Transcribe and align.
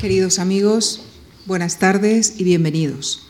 Queridos 0.00 0.38
amigos, 0.38 1.02
buenas 1.44 1.78
tardes 1.78 2.36
y 2.38 2.44
bienvenidos. 2.44 3.26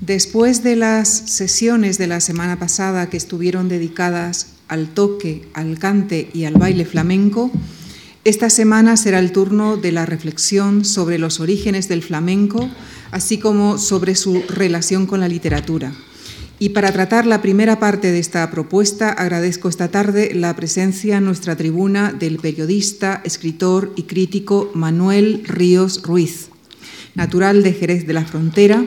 Después 0.00 0.64
de 0.64 0.74
las 0.74 1.08
sesiones 1.08 1.96
de 1.96 2.08
la 2.08 2.20
semana 2.20 2.58
pasada 2.58 3.08
que 3.08 3.16
estuvieron 3.16 3.68
dedicadas 3.68 4.48
al 4.66 4.88
toque, 4.88 5.48
al 5.54 5.78
cante 5.78 6.28
y 6.34 6.44
al 6.44 6.54
baile 6.54 6.86
flamenco, 6.86 7.52
esta 8.24 8.50
semana 8.50 8.96
será 8.96 9.20
el 9.20 9.30
turno 9.30 9.76
de 9.76 9.92
la 9.92 10.06
reflexión 10.06 10.84
sobre 10.84 11.18
los 11.18 11.38
orígenes 11.38 11.88
del 11.88 12.02
flamenco, 12.02 12.68
así 13.12 13.38
como 13.38 13.78
sobre 13.78 14.16
su 14.16 14.42
relación 14.48 15.06
con 15.06 15.20
la 15.20 15.28
literatura. 15.28 15.92
Y 16.58 16.70
para 16.70 16.90
tratar 16.90 17.26
la 17.26 17.42
primera 17.42 17.78
parte 17.78 18.10
de 18.10 18.18
esta 18.18 18.50
propuesta, 18.50 19.10
agradezco 19.10 19.68
esta 19.68 19.88
tarde 19.88 20.32
la 20.34 20.56
presencia 20.56 21.18
en 21.18 21.24
nuestra 21.26 21.54
tribuna 21.54 22.14
del 22.18 22.38
periodista, 22.38 23.20
escritor 23.24 23.92
y 23.94 24.04
crítico 24.04 24.70
Manuel 24.72 25.42
Ríos 25.44 26.02
Ruiz. 26.02 26.48
Natural 27.14 27.62
de 27.62 27.72
Jerez 27.74 28.06
de 28.06 28.14
la 28.14 28.24
Frontera, 28.24 28.86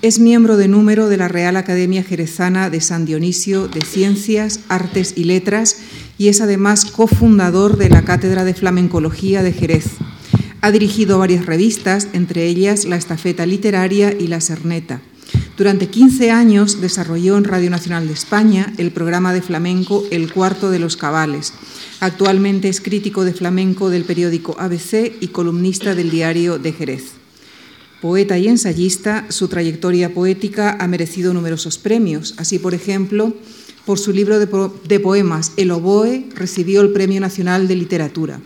es 0.00 0.20
miembro 0.20 0.56
de 0.56 0.68
número 0.68 1.08
de 1.08 1.16
la 1.16 1.26
Real 1.26 1.56
Academia 1.56 2.04
Jerezana 2.04 2.70
de 2.70 2.80
San 2.80 3.04
Dionisio 3.04 3.66
de 3.66 3.80
Ciencias, 3.80 4.60
Artes 4.68 5.14
y 5.16 5.24
Letras 5.24 5.78
y 6.18 6.28
es 6.28 6.40
además 6.40 6.84
cofundador 6.84 7.78
de 7.78 7.88
la 7.88 8.04
Cátedra 8.04 8.44
de 8.44 8.54
Flamencología 8.54 9.42
de 9.42 9.52
Jerez. 9.52 9.86
Ha 10.60 10.72
dirigido 10.72 11.18
varias 11.18 11.46
revistas, 11.46 12.08
entre 12.12 12.46
ellas 12.46 12.84
La 12.84 12.96
Estafeta 12.96 13.46
Literaria 13.46 14.12
y 14.12 14.26
La 14.26 14.40
Serneta. 14.40 15.00
Durante 15.58 15.88
15 15.88 16.30
años 16.30 16.80
desarrolló 16.80 17.36
en 17.36 17.42
Radio 17.42 17.68
Nacional 17.68 18.06
de 18.06 18.12
España 18.12 18.72
el 18.78 18.92
programa 18.92 19.34
de 19.34 19.42
flamenco 19.42 20.04
El 20.12 20.32
Cuarto 20.32 20.70
de 20.70 20.78
los 20.78 20.96
Cabales. 20.96 21.52
Actualmente 21.98 22.68
es 22.68 22.80
crítico 22.80 23.24
de 23.24 23.34
flamenco 23.34 23.90
del 23.90 24.04
periódico 24.04 24.54
ABC 24.60 25.16
y 25.20 25.26
columnista 25.32 25.96
del 25.96 26.12
diario 26.12 26.60
de 26.60 26.72
Jerez. 26.72 27.14
Poeta 28.00 28.38
y 28.38 28.46
ensayista, 28.46 29.26
su 29.30 29.48
trayectoria 29.48 30.14
poética 30.14 30.76
ha 30.78 30.86
merecido 30.86 31.34
numerosos 31.34 31.76
premios. 31.76 32.34
Así, 32.36 32.60
por 32.60 32.72
ejemplo, 32.72 33.34
por 33.84 33.98
su 33.98 34.12
libro 34.12 34.38
de, 34.38 35.00
poemas 35.00 35.54
El 35.56 35.72
oboe 35.72 36.28
recibió 36.36 36.82
el 36.82 36.90
Premio 36.90 37.20
Nacional 37.20 37.66
de 37.66 37.74
Literatura. 37.74 38.40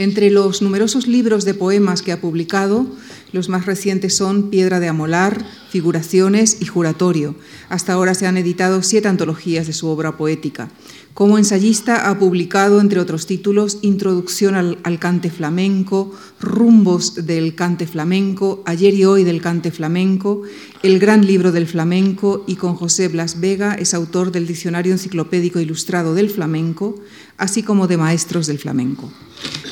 Entre 0.00 0.30
los 0.30 0.62
numerosos 0.62 1.06
libros 1.06 1.44
de 1.44 1.52
poemas 1.52 2.00
que 2.00 2.10
ha 2.10 2.22
publicado, 2.22 2.86
los 3.32 3.50
más 3.50 3.66
recientes 3.66 4.16
son 4.16 4.48
Piedra 4.48 4.80
de 4.80 4.88
Amolar, 4.88 5.44
Figuraciones 5.68 6.56
y 6.58 6.64
Juratorio. 6.64 7.34
Hasta 7.68 7.92
ahora 7.92 8.14
se 8.14 8.26
han 8.26 8.38
editado 8.38 8.82
siete 8.82 9.08
antologías 9.08 9.66
de 9.66 9.74
su 9.74 9.88
obra 9.88 10.16
poética. 10.16 10.70
Como 11.12 11.36
ensayista 11.36 12.08
ha 12.08 12.18
publicado, 12.18 12.80
entre 12.80 12.98
otros 12.98 13.26
títulos, 13.26 13.76
Introducción 13.82 14.54
al, 14.54 14.98
cante 14.98 15.28
flamenco, 15.28 16.14
Rumbos 16.40 17.26
del 17.26 17.54
cante 17.54 17.86
flamenco, 17.86 18.62
Ayer 18.64 18.94
y 18.94 19.04
hoy 19.04 19.22
del 19.22 19.42
cante 19.42 19.70
flamenco, 19.70 20.44
El 20.82 20.98
gran 20.98 21.26
libro 21.26 21.52
del 21.52 21.66
flamenco 21.66 22.42
y 22.46 22.56
con 22.56 22.74
José 22.74 23.08
Blas 23.08 23.38
Vega 23.38 23.74
es 23.74 23.92
autor 23.92 24.32
del 24.32 24.46
Diccionario 24.46 24.92
Enciclopédico 24.92 25.60
Ilustrado 25.60 26.14
del 26.14 26.30
Flamenco, 26.30 26.94
así 27.36 27.62
como 27.62 27.86
de 27.86 27.98
Maestros 27.98 28.46
del 28.46 28.58
Flamenco. 28.58 29.12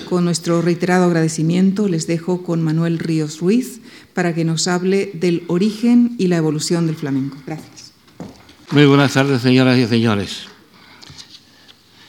Con 0.09 0.25
nuestro 0.25 0.63
reiterado 0.63 1.05
agradecimiento 1.05 1.87
les 1.87 2.07
dejo 2.07 2.43
con 2.43 2.63
Manuel 2.63 2.99
Ríos 2.99 3.41
Ruiz 3.41 3.83
para 4.15 4.35
que 4.35 4.43
nos 4.43 4.67
hable 4.67 5.11
del 5.13 5.45
origen 5.49 6.17
y 6.17 6.29
la 6.29 6.39
evolución 6.39 6.87
del 6.87 6.97
flamenco. 6.97 7.37
Gracias. 7.47 7.93
Muy 8.71 8.87
buenas 8.87 9.13
tardes, 9.13 9.43
señoras 9.43 9.77
y 9.77 9.87
señores. 9.87 10.45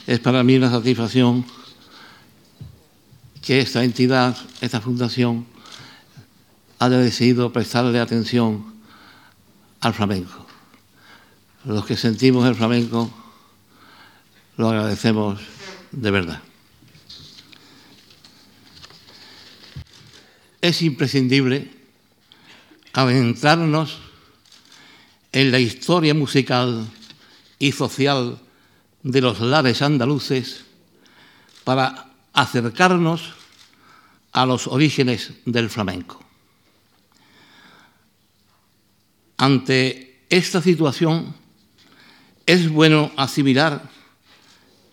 Es 0.08 0.22
para 0.22 0.46
mí 0.46 0.56
una 0.56 0.72
satisfacción 0.72 1.46
que 3.42 3.60
esta 3.60 3.84
entidad, 3.84 4.38
esta 4.62 4.80
fundación, 4.80 5.46
haya 6.80 7.00
decidido 7.00 7.52
prestarle 7.52 8.00
atención 8.00 8.64
al 9.82 9.94
flamenco. 9.94 10.46
Los 11.66 11.86
que 11.86 11.98
sentimos 11.98 12.48
el 12.48 12.56
flamenco 12.56 13.12
lo 14.56 14.70
agradecemos 14.70 15.42
de 15.92 16.12
verdad. 16.12 16.42
Es 20.62 20.82
imprescindible 20.82 21.72
adentrarnos 22.94 24.00
en 25.32 25.52
la 25.52 25.60
historia 25.60 26.14
musical 26.14 26.88
y 27.60 27.72
social 27.72 28.40
de 29.04 29.22
los 29.22 29.40
lares 29.40 29.82
andaluces 29.82 30.66
para 31.64 32.12
acercarnos 32.34 33.34
a 34.32 34.46
los 34.46 34.68
orígenes 34.68 35.34
del 35.46 35.70
flamenco. 35.70 36.24
Ante 39.38 40.26
esta 40.30 40.62
situación 40.62 41.34
es 42.46 42.70
bueno 42.70 43.12
asimilar 43.16 43.90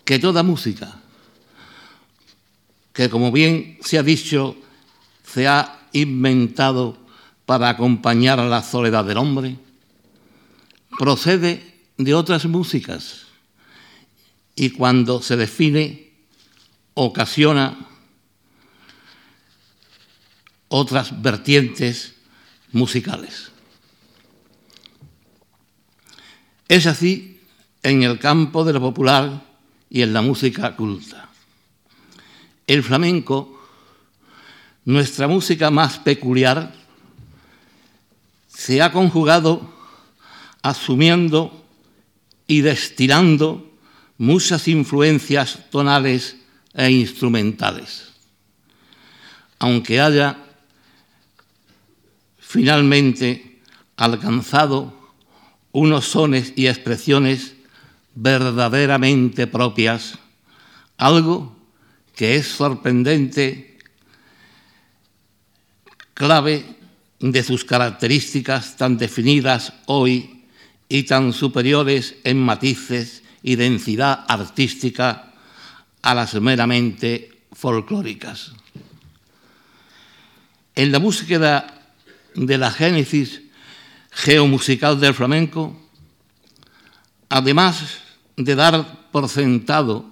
que 0.05 0.19
toda 0.19 0.43
música, 0.43 1.01
que 2.93 3.11
como 3.11 3.33
bien 3.33 3.79
se 3.83 3.99
ha 3.99 4.03
dicho, 4.03 4.57
se 5.37 5.47
ha 5.47 5.81
inventado 5.93 6.97
para 7.45 7.69
acompañar 7.69 8.41
a 8.41 8.49
la 8.49 8.63
soledad 8.63 9.05
del 9.05 9.19
hombre, 9.19 9.59
procede 10.99 11.75
de 11.99 12.15
otras 12.15 12.47
músicas 12.47 13.27
y 14.55 14.71
cuando 14.71 15.21
se 15.21 15.37
define 15.37 16.11
ocasiona 16.95 17.77
otras 20.69 21.21
vertientes 21.21 22.15
musicales. 22.73 23.51
Es 26.67 26.87
así 26.87 27.43
en 27.83 28.05
el 28.05 28.19
campo 28.19 28.65
de 28.65 28.73
lo 28.73 28.81
popular 28.81 29.45
y 29.91 30.01
en 30.01 30.15
la 30.15 30.23
música 30.23 30.75
culta. 30.75 31.29
El 32.67 32.83
flamenco, 32.83 33.56
nuestra 34.87 35.27
música 35.29 35.71
más 35.71 35.99
peculiar, 35.99 36.73
se 38.49 38.81
ha 38.81 38.93
conjugado 38.93 39.75
asumiendo 40.63 41.65
y 42.47 42.61
destilando 42.61 43.71
muchas 44.17 44.69
influencias 44.69 45.59
tonales 45.71 46.37
e 46.73 46.91
instrumentales. 46.91 48.13
Aunque 49.59 50.01
haya 50.01 50.39
finalmente 52.39 53.61
alcanzado 53.97 54.95
unos 55.73 56.07
sones 56.07 56.53
y 56.55 56.69
expresiones 56.69 57.55
verdaderamente 58.15 59.49
propias, 59.49 60.19
algo 60.97 61.57
que 62.15 62.37
es 62.37 62.47
sorprendente, 62.47 63.76
clave 66.17 66.65
de 67.21 67.43
sus 67.43 67.65
características 67.65 68.77
tan 68.77 68.97
definidas 68.97 69.75
hoy 69.85 70.45
y 70.89 71.03
tan 71.03 71.35
superiores 71.35 72.17
en 72.25 72.41
matices 72.41 73.23
y 73.43 73.57
densidad 73.57 74.25
artística 74.27 75.35
a 76.01 76.15
las 76.15 76.33
meramente 76.41 77.43
folclóricas. 77.53 78.53
En 80.75 80.91
la 80.91 80.99
búsqueda 80.99 81.85
de 82.35 82.57
la 82.57 82.71
génesis 82.71 83.43
geomusical 84.11 84.99
del 84.99 85.13
flamenco, 85.13 85.77
además 87.29 88.01
de 88.37 88.55
dar 88.55 89.11
por 89.13 89.29
sentado 89.29 90.07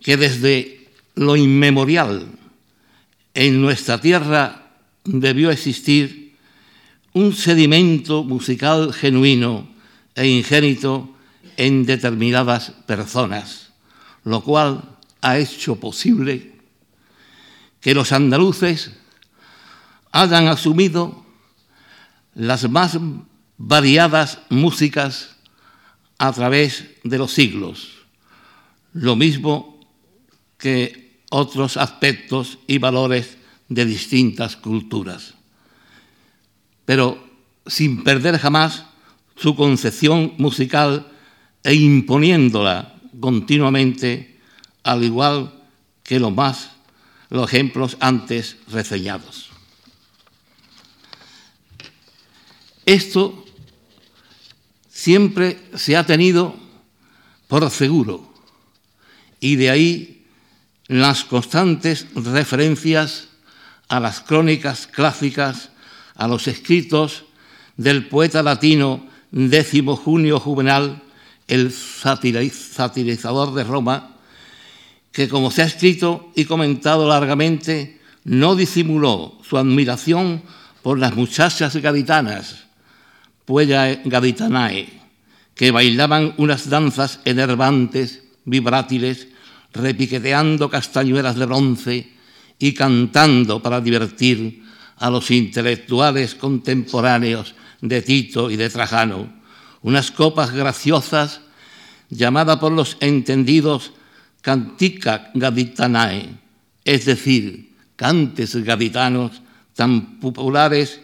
que 0.00 0.16
desde 0.16 0.90
lo 1.16 1.34
inmemorial 1.34 2.43
en 3.34 3.60
nuestra 3.60 4.00
tierra 4.00 4.70
debió 5.04 5.50
existir 5.50 6.36
un 7.12 7.34
sedimento 7.34 8.24
musical 8.24 8.92
genuino 8.92 9.68
e 10.14 10.26
ingénito 10.26 11.14
en 11.56 11.84
determinadas 11.84 12.70
personas, 12.86 13.72
lo 14.24 14.42
cual 14.42 14.96
ha 15.20 15.38
hecho 15.38 15.76
posible 15.76 16.54
que 17.80 17.94
los 17.94 18.12
andaluces 18.12 18.92
hayan 20.10 20.48
asumido 20.48 21.24
las 22.34 22.68
más 22.68 22.98
variadas 23.58 24.40
músicas 24.48 25.36
a 26.18 26.32
través 26.32 26.86
de 27.02 27.18
los 27.18 27.32
siglos, 27.32 28.04
lo 28.92 29.16
mismo 29.16 29.80
que 30.58 31.03
otros 31.34 31.76
aspectos 31.76 32.58
y 32.68 32.78
valores 32.78 33.38
de 33.68 33.84
distintas 33.84 34.54
culturas, 34.54 35.34
pero 36.84 37.18
sin 37.66 38.04
perder 38.04 38.38
jamás 38.38 38.84
su 39.34 39.56
concepción 39.56 40.34
musical 40.38 41.10
e 41.64 41.74
imponiéndola 41.74 42.94
continuamente, 43.18 44.38
al 44.84 45.02
igual 45.02 45.52
que 46.04 46.20
lo 46.20 46.30
más, 46.30 46.70
los 47.30 47.52
ejemplos 47.52 47.96
antes 47.98 48.56
reseñados. 48.68 49.50
Esto 52.86 53.44
siempre 54.88 55.58
se 55.74 55.96
ha 55.96 56.06
tenido 56.06 56.54
por 57.48 57.68
seguro 57.70 58.32
y 59.40 59.56
de 59.56 59.70
ahí 59.70 60.23
las 60.88 61.24
constantes 61.24 62.06
referencias 62.14 63.28
a 63.88 64.00
las 64.00 64.20
crónicas 64.20 64.86
clásicas, 64.86 65.70
a 66.16 66.28
los 66.28 66.46
escritos 66.48 67.24
del 67.76 68.06
poeta 68.08 68.42
latino 68.42 69.06
décimo 69.30 69.96
Junio 69.96 70.38
Juvenal, 70.38 71.02
el 71.48 71.72
satirizador 71.72 73.54
de 73.54 73.64
Roma, 73.64 74.16
que 75.12 75.28
como 75.28 75.50
se 75.50 75.62
ha 75.62 75.66
escrito 75.66 76.32
y 76.34 76.44
comentado 76.44 77.08
largamente, 77.08 78.00
no 78.24 78.56
disimuló 78.56 79.38
su 79.48 79.58
admiración 79.58 80.42
por 80.82 80.98
las 80.98 81.14
muchachas 81.14 81.76
gaditanas, 81.76 82.64
puella 83.44 83.94
gaditanae, 84.04 84.88
que 85.54 85.70
bailaban 85.70 86.34
unas 86.36 86.68
danzas 86.68 87.20
enervantes, 87.24 88.22
vibrátiles, 88.44 89.28
repiqueteando 89.74 90.70
castañuelas 90.70 91.36
de 91.36 91.46
bronce 91.46 92.08
y 92.58 92.72
cantando 92.72 93.60
para 93.60 93.80
divertir 93.80 94.62
a 94.96 95.10
los 95.10 95.30
intelectuales 95.30 96.34
contemporáneos 96.34 97.54
de 97.80 98.00
Tito 98.00 98.50
y 98.50 98.56
de 98.56 98.70
Trajano, 98.70 99.28
unas 99.82 100.10
copas 100.10 100.52
graciosas 100.52 101.40
llamada 102.08 102.60
por 102.60 102.72
los 102.72 102.96
entendidos 103.00 103.92
cantica 104.40 105.30
gaditanae, 105.34 106.30
es 106.84 107.04
decir, 107.04 107.74
cantes 107.96 108.54
gaditanos 108.56 109.42
tan 109.74 110.20
populares 110.20 111.00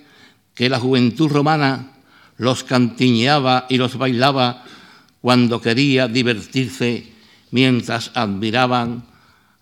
que 0.55 0.69
la 0.69 0.79
juventud 0.79 1.29
romana 1.29 1.93
los 2.37 2.65
cantiñeaba 2.65 3.67
y 3.69 3.77
los 3.77 3.99
bailaba 3.99 4.65
cuando 5.21 5.61
quería 5.61 6.09
divertirse 6.09 7.13
mientras 7.51 8.11
admiraban 8.15 9.05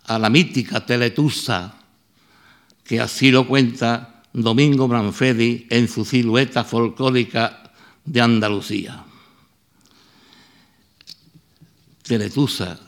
a 0.05 0.19
la 0.19 0.29
mítica 0.29 0.85
Teletusa, 0.85 1.75
que 2.83 2.99
así 2.99 3.31
lo 3.31 3.47
cuenta 3.47 4.23
Domingo 4.33 4.87
Branfedi 4.87 5.67
en 5.69 5.87
su 5.87 6.05
silueta 6.05 6.63
folclórica 6.63 7.71
de 8.05 8.21
Andalucía. 8.21 9.03
Teletusa, 12.03 12.79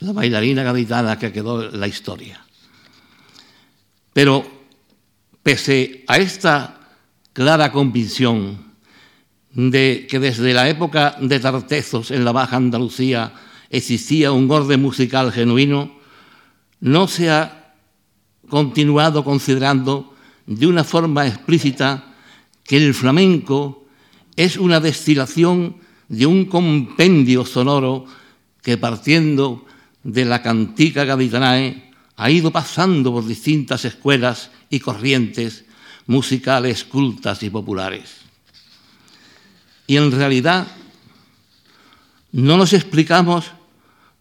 la 0.00 0.12
bailarina 0.12 0.62
gaditana 0.62 1.18
que 1.18 1.32
quedó 1.32 1.64
en 1.64 1.80
la 1.80 1.88
historia. 1.88 2.44
Pero 4.12 4.44
pese 5.42 6.04
a 6.06 6.18
esta 6.18 6.80
clara 7.32 7.72
convicción 7.72 8.74
de 9.52 10.06
que 10.08 10.18
desde 10.18 10.52
la 10.52 10.68
época 10.68 11.16
de 11.20 11.40
Tartezos 11.40 12.10
en 12.10 12.24
la 12.24 12.32
Baja 12.32 12.56
Andalucía 12.56 13.32
existía 13.70 14.32
un 14.32 14.50
orden 14.50 14.82
musical 14.82 15.32
genuino, 15.32 15.96
no 16.80 17.08
se 17.08 17.30
ha 17.30 17.74
continuado 18.48 19.24
considerando 19.24 20.14
de 20.46 20.66
una 20.66 20.84
forma 20.84 21.26
explícita 21.26 22.14
que 22.64 22.76
el 22.76 22.94
flamenco 22.94 23.86
es 24.36 24.56
una 24.56 24.80
destilación 24.80 25.76
de 26.08 26.26
un 26.26 26.44
compendio 26.44 27.44
sonoro 27.44 28.06
que 28.62 28.78
partiendo 28.78 29.66
de 30.02 30.24
la 30.24 30.42
cantica 30.42 31.04
gaditanae 31.04 31.92
ha 32.16 32.30
ido 32.30 32.50
pasando 32.50 33.12
por 33.12 33.26
distintas 33.26 33.84
escuelas 33.84 34.50
y 34.70 34.80
corrientes 34.80 35.64
musicales 36.06 36.84
cultas 36.84 37.42
y 37.42 37.50
populares. 37.50 38.16
Y 39.86 39.96
en 39.96 40.10
realidad 40.12 40.66
no 42.32 42.56
nos 42.56 42.72
explicamos 42.72 43.52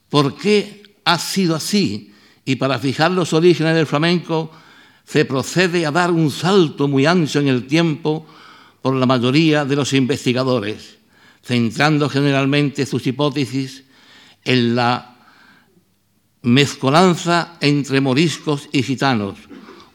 por 0.10 0.36
qué 0.36 0.84
ha 1.04 1.20
sido 1.20 1.56
así 1.56 2.14
y 2.46 2.56
para 2.56 2.80
fijar 2.80 3.12
los 3.12 3.34
orígenes 3.34 3.76
del 3.76 3.88
flamenco 3.88 4.52
se 5.06 5.26
procede 5.26 5.86
a 5.86 5.92
dar 5.92 6.12
un 6.12 6.32
salto 6.32 6.88
muy 6.88 7.06
ancho 7.06 7.40
en 7.40 7.48
el 7.48 7.68
tiempo 7.68 8.26
por 8.82 8.96
la 8.96 9.06
mayoría 9.06 9.66
de 9.66 9.76
los 9.76 9.94
investigadores, 9.94 10.98
centrando 11.44 12.10
generalmente 12.10 12.86
sus 12.86 13.06
hipótesis 13.08 13.84
en 14.44 14.76
la 14.76 15.16
mezcolanza 16.44 17.58
entre 17.62 18.02
moriscos 18.02 18.70
y 18.72 18.84
gitanos, 18.84 19.38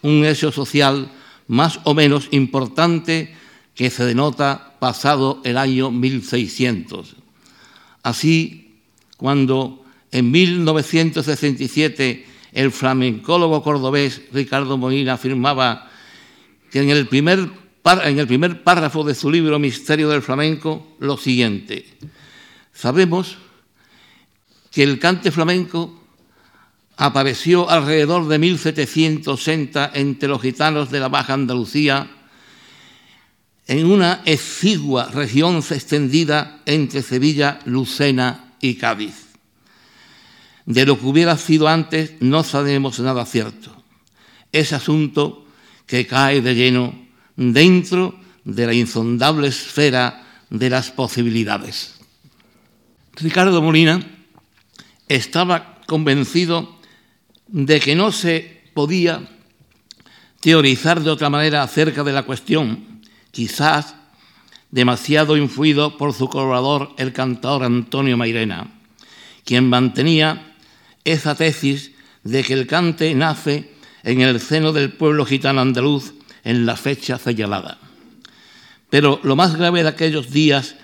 un 0.03 0.25
hecho 0.25 0.51
social 0.51 1.11
más 1.47 1.81
o 1.85 1.95
menos 1.95 2.29
importante 2.33 3.35
que 3.75 3.91
se 3.91 4.05
denota 4.05 4.77
pasado 4.81 5.41
el 5.45 5.57
año 5.57 5.91
1600. 5.91 7.17
Así, 8.03 8.81
cuando 9.17 9.80
en 10.13 10.31
1967 10.31 12.27
el 12.53 12.73
flamencólogo 12.73 13.63
cordobés 13.63 14.23
Ricardo 14.33 14.77
Molina 14.77 15.15
afirmaba 15.15 15.91
que 16.71 16.81
en 16.81 16.91
el 16.91 17.07
primer, 17.07 17.51
en 18.05 18.19
el 18.19 18.27
primer 18.27 18.63
párrafo 18.63 19.05
de 19.05 19.15
su 19.15 19.31
libro 19.31 19.59
Misterio 19.59 20.09
del 20.09 20.23
Flamenco 20.23 20.97
lo 20.99 21.17
siguiente. 21.17 21.87
Sabemos 22.73 23.37
que 24.71 24.83
el 24.83 24.99
cante 24.99 25.31
flamenco 25.31 26.01
apareció 26.97 27.69
alrededor 27.71 28.29
de 28.29 28.39
1760 28.39 29.93
entre 29.95 30.29
los 30.29 30.43
gitanos 30.43 30.91
de 30.91 31.01
la 31.01 31.09
Baja 31.09 31.33
Andalucía, 31.33 32.11
en 33.67 33.87
una 33.87 34.23
exigua 34.25 35.11
región 35.11 35.57
extendida 35.57 36.61
entre 36.67 37.03
Sevilla, 37.03 37.61
Lucena 37.65 38.55
y 38.61 38.75
Cádiz. 38.75 39.30
De 40.71 40.87
lo 40.87 40.97
que 40.97 41.07
hubiera 41.07 41.37
sido 41.37 41.67
antes 41.67 42.15
no 42.21 42.45
sabemos 42.45 43.01
nada 43.01 43.27
cierto. 43.27 43.75
Es 44.53 44.73
asunto 44.73 45.45
que 45.85 46.07
cae 46.07 46.43
de 46.43 46.55
lleno 46.55 46.95
dentro 47.35 48.15
de 48.45 48.67
la 48.67 48.73
insondable 48.73 49.49
esfera 49.49 50.25
de 50.49 50.71
las 50.71 50.93
posibilidades. 50.93 51.99
Ricardo 53.17 53.61
Molina 53.61 54.01
estaba 55.09 55.81
convencido 55.89 56.79
de 57.49 57.81
que 57.81 57.97
no 57.97 58.13
se 58.13 58.63
podía 58.73 59.29
teorizar 60.39 61.01
de 61.01 61.11
otra 61.11 61.31
manera 61.31 61.65
acerca 61.65 62.05
de 62.05 62.13
la 62.13 62.23
cuestión, 62.23 63.03
quizás 63.33 63.97
demasiado 64.71 65.37
influido 65.37 65.97
por 65.97 66.15
su 66.15 66.29
colaborador, 66.29 66.95
el 66.97 67.13
cantador 67.13 67.65
Antonio 67.65 68.17
Mairena, 68.17 68.71
quien 69.45 69.69
mantenía 69.69 70.47
esa 71.05 71.35
tesis 71.35 71.93
de 72.25 72.43
que 72.45 72.53
el 72.53 72.67
cante 72.67 73.15
nace 73.15 73.71
en 74.03 74.21
el 74.21 74.41
seno 74.41 74.73
del 74.73 74.93
pueblo 74.93 75.25
gitano 75.25 75.61
andaluz 75.61 76.15
en 76.45 76.67
la 76.67 76.77
fecha 76.77 77.19
señalada. 77.19 77.79
Pero 78.89 79.21
lo 79.23 79.37
más 79.37 79.57
grave 79.57 79.83
de 79.83 79.89
aquellos 79.89 80.31
días, 80.31 80.77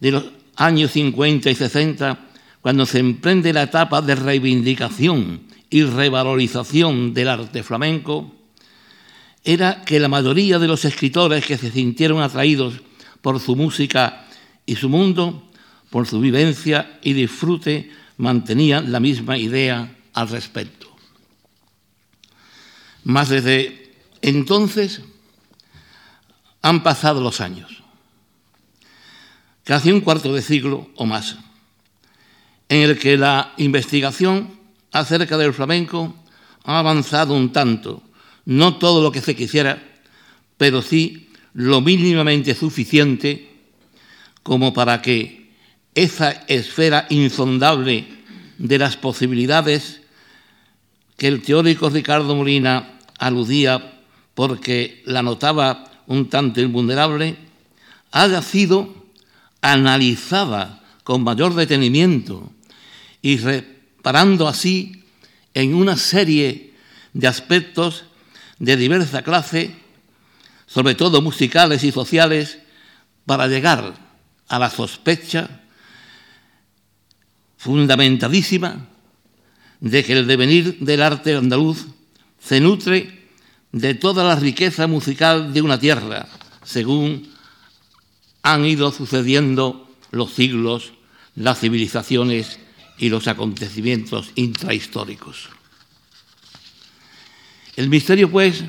de 0.00 0.10
los 0.10 0.24
años 0.56 0.92
50 0.92 1.50
y 1.50 1.54
60, 1.54 2.18
cuando 2.60 2.86
se 2.86 2.98
emprende 2.98 3.52
la 3.52 3.62
etapa 3.62 4.02
de 4.02 4.14
reivindicación 4.14 5.42
y 5.70 5.82
revalorización 5.84 7.14
del 7.14 7.28
arte 7.28 7.62
flamenco, 7.62 8.34
era 9.44 9.82
que 9.84 10.00
la 10.00 10.08
mayoría 10.08 10.58
de 10.58 10.66
los 10.66 10.84
escritores 10.84 11.46
que 11.46 11.56
se 11.56 11.70
sintieron 11.70 12.20
atraídos 12.20 12.74
por 13.22 13.38
su 13.40 13.54
música 13.54 14.26
y 14.66 14.74
su 14.76 14.88
mundo, 14.88 15.48
por 15.90 16.06
su 16.06 16.20
vivencia 16.20 16.98
y 17.02 17.12
disfrute, 17.12 17.90
mantenían 18.16 18.92
la 18.92 19.00
misma 19.00 19.38
idea 19.38 19.94
al 20.12 20.28
respecto. 20.28 20.86
Más 23.04 23.28
desde 23.28 23.94
entonces 24.22 25.02
han 26.62 26.82
pasado 26.82 27.20
los 27.20 27.40
años, 27.40 27.82
casi 29.62 29.92
un 29.92 30.00
cuarto 30.00 30.32
de 30.32 30.42
siglo 30.42 30.90
o 30.96 31.06
más, 31.06 31.36
en 32.68 32.82
el 32.82 32.98
que 32.98 33.16
la 33.16 33.52
investigación 33.58 34.58
acerca 34.90 35.36
del 35.36 35.54
flamenco 35.54 36.16
ha 36.64 36.78
avanzado 36.78 37.34
un 37.34 37.52
tanto, 37.52 38.02
no 38.44 38.78
todo 38.78 39.02
lo 39.02 39.12
que 39.12 39.20
se 39.20 39.36
quisiera, 39.36 39.80
pero 40.56 40.82
sí 40.82 41.30
lo 41.52 41.80
mínimamente 41.80 42.54
suficiente 42.54 43.48
como 44.42 44.72
para 44.72 45.02
que 45.02 45.45
esa 45.96 46.44
esfera 46.46 47.06
insondable 47.08 48.06
de 48.58 48.78
las 48.78 48.96
posibilidades 48.96 50.02
que 51.16 51.26
el 51.26 51.42
teórico 51.42 51.88
Ricardo 51.88 52.36
Molina 52.36 52.98
aludía 53.18 53.96
porque 54.34 55.02
la 55.06 55.22
notaba 55.22 55.90
un 56.06 56.28
tanto 56.28 56.60
invulnerable, 56.60 57.36
haya 58.12 58.42
sido 58.42 58.94
analizada 59.62 60.84
con 61.02 61.24
mayor 61.24 61.54
detenimiento 61.54 62.52
y 63.22 63.38
reparando 63.38 64.46
así 64.46 65.02
en 65.54 65.74
una 65.74 65.96
serie 65.96 66.74
de 67.14 67.26
aspectos 67.26 68.04
de 68.58 68.76
diversa 68.76 69.22
clase, 69.22 69.74
sobre 70.66 70.94
todo 70.94 71.22
musicales 71.22 71.82
y 71.84 71.90
sociales, 71.90 72.58
para 73.24 73.48
llegar 73.48 73.94
a 74.48 74.58
la 74.58 74.68
sospecha 74.68 75.62
fundamentadísima 77.66 78.86
de 79.80 80.04
que 80.04 80.12
el 80.12 80.28
devenir 80.28 80.78
del 80.78 81.02
arte 81.02 81.34
andaluz 81.34 81.86
se 82.38 82.60
nutre 82.60 83.26
de 83.72 83.94
toda 83.94 84.22
la 84.22 84.36
riqueza 84.36 84.86
musical 84.86 85.52
de 85.52 85.62
una 85.62 85.78
tierra, 85.78 86.28
según 86.62 87.28
han 88.42 88.64
ido 88.64 88.92
sucediendo 88.92 89.90
los 90.12 90.32
siglos, 90.32 90.92
las 91.34 91.58
civilizaciones 91.58 92.60
y 92.98 93.08
los 93.08 93.26
acontecimientos 93.26 94.30
intrahistóricos. 94.36 95.48
El 97.74 97.88
misterio, 97.88 98.30
pues, 98.30 98.62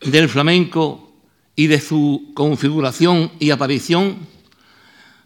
del 0.00 0.30
flamenco 0.30 1.12
y 1.54 1.66
de 1.66 1.80
su 1.82 2.32
configuración 2.34 3.30
y 3.38 3.50
aparición, 3.50 4.26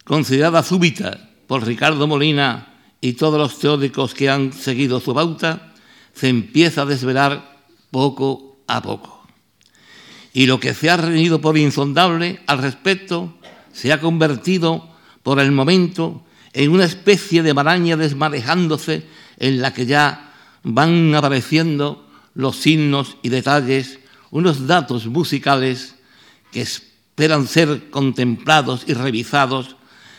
considerada 0.04 0.64
súbita 0.64 1.25
por 1.46 1.66
Ricardo 1.66 2.06
Molina 2.06 2.74
y 3.00 3.14
todos 3.14 3.38
los 3.38 3.58
teóricos 3.58 4.14
que 4.14 4.30
han 4.30 4.52
seguido 4.52 5.00
su 5.00 5.14
bauta, 5.14 5.74
se 6.14 6.28
empieza 6.28 6.82
a 6.82 6.86
desvelar 6.86 7.56
poco 7.90 8.58
a 8.66 8.82
poco. 8.82 9.26
Y 10.32 10.46
lo 10.46 10.60
que 10.60 10.74
se 10.74 10.90
ha 10.90 10.96
reunido 10.96 11.40
por 11.40 11.56
insondable 11.56 12.40
al 12.46 12.58
respecto 12.58 13.34
se 13.72 13.92
ha 13.92 14.00
convertido 14.00 14.88
por 15.22 15.40
el 15.40 15.52
momento 15.52 16.22
en 16.52 16.70
una 16.70 16.84
especie 16.84 17.42
de 17.42 17.54
maraña 17.54 17.96
desmanejándose 17.96 19.06
en 19.38 19.60
la 19.60 19.72
que 19.72 19.86
ya 19.86 20.32
van 20.62 21.14
apareciendo 21.14 22.06
los 22.34 22.56
signos 22.56 23.16
y 23.22 23.28
detalles, 23.28 23.98
unos 24.30 24.66
datos 24.66 25.06
musicales 25.06 25.96
que 26.50 26.62
esperan 26.62 27.46
ser 27.46 27.90
contemplados 27.90 28.84
y 28.86 28.94
revisados, 28.94 29.76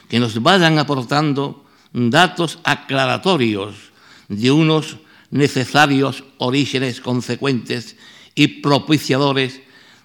que 0.07 0.19
nos 0.19 0.41
vayan 0.41 0.79
aportando 0.79 1.65
datos 1.93 2.59
aclaratorios 2.63 3.91
de 4.27 4.51
unos 4.51 4.97
necesarios 5.31 6.23
orígenes 6.37 7.01
consecuentes 7.01 7.95
y 8.35 8.61
propiciadores 8.61 9.61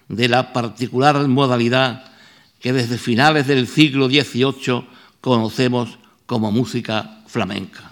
de 0.09 0.27
la 0.27 0.53
particular 0.53 1.27
modalidad 1.27 2.11
que 2.59 2.73
desde 2.73 2.97
finales 2.97 3.47
del 3.47 3.67
siglo 3.67 4.07
XVIII 4.07 4.85
conocemos 5.21 5.99
como 6.25 6.51
música 6.51 7.23
flamenca. 7.27 7.91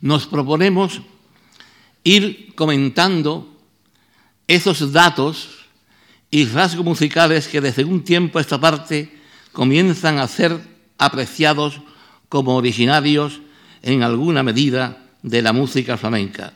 Nos 0.00 0.26
proponemos 0.26 1.00
ir 2.04 2.54
comentando 2.54 3.54
esos 4.46 4.92
datos 4.92 5.66
y 6.30 6.46
rasgos 6.46 6.84
musicales 6.84 7.48
que 7.48 7.60
desde 7.60 7.84
un 7.84 8.04
tiempo 8.04 8.38
a 8.38 8.42
esta 8.42 8.60
parte 8.60 9.17
comienzan 9.58 10.18
a 10.18 10.28
ser 10.28 10.56
apreciados 10.98 11.80
como 12.28 12.54
originarios 12.54 13.40
en 13.82 14.04
alguna 14.04 14.44
medida 14.44 15.02
de 15.24 15.42
la 15.42 15.52
música 15.52 15.96
flamenca. 15.96 16.52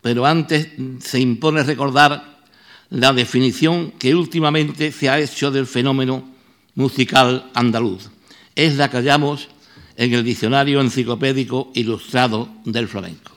Pero 0.00 0.24
antes 0.24 0.68
se 1.00 1.20
impone 1.20 1.62
recordar 1.62 2.40
la 2.88 3.12
definición 3.12 3.90
que 3.98 4.14
últimamente 4.14 4.92
se 4.92 5.10
ha 5.10 5.20
hecho 5.20 5.50
del 5.50 5.66
fenómeno 5.66 6.26
musical 6.74 7.50
andaluz. 7.52 8.08
Es 8.56 8.76
la 8.76 8.88
que 8.88 8.96
hallamos 8.96 9.50
en 9.98 10.14
el 10.14 10.24
Diccionario 10.24 10.80
Enciclopédico 10.80 11.70
Ilustrado 11.74 12.48
del 12.64 12.88
Flamenco. 12.88 13.32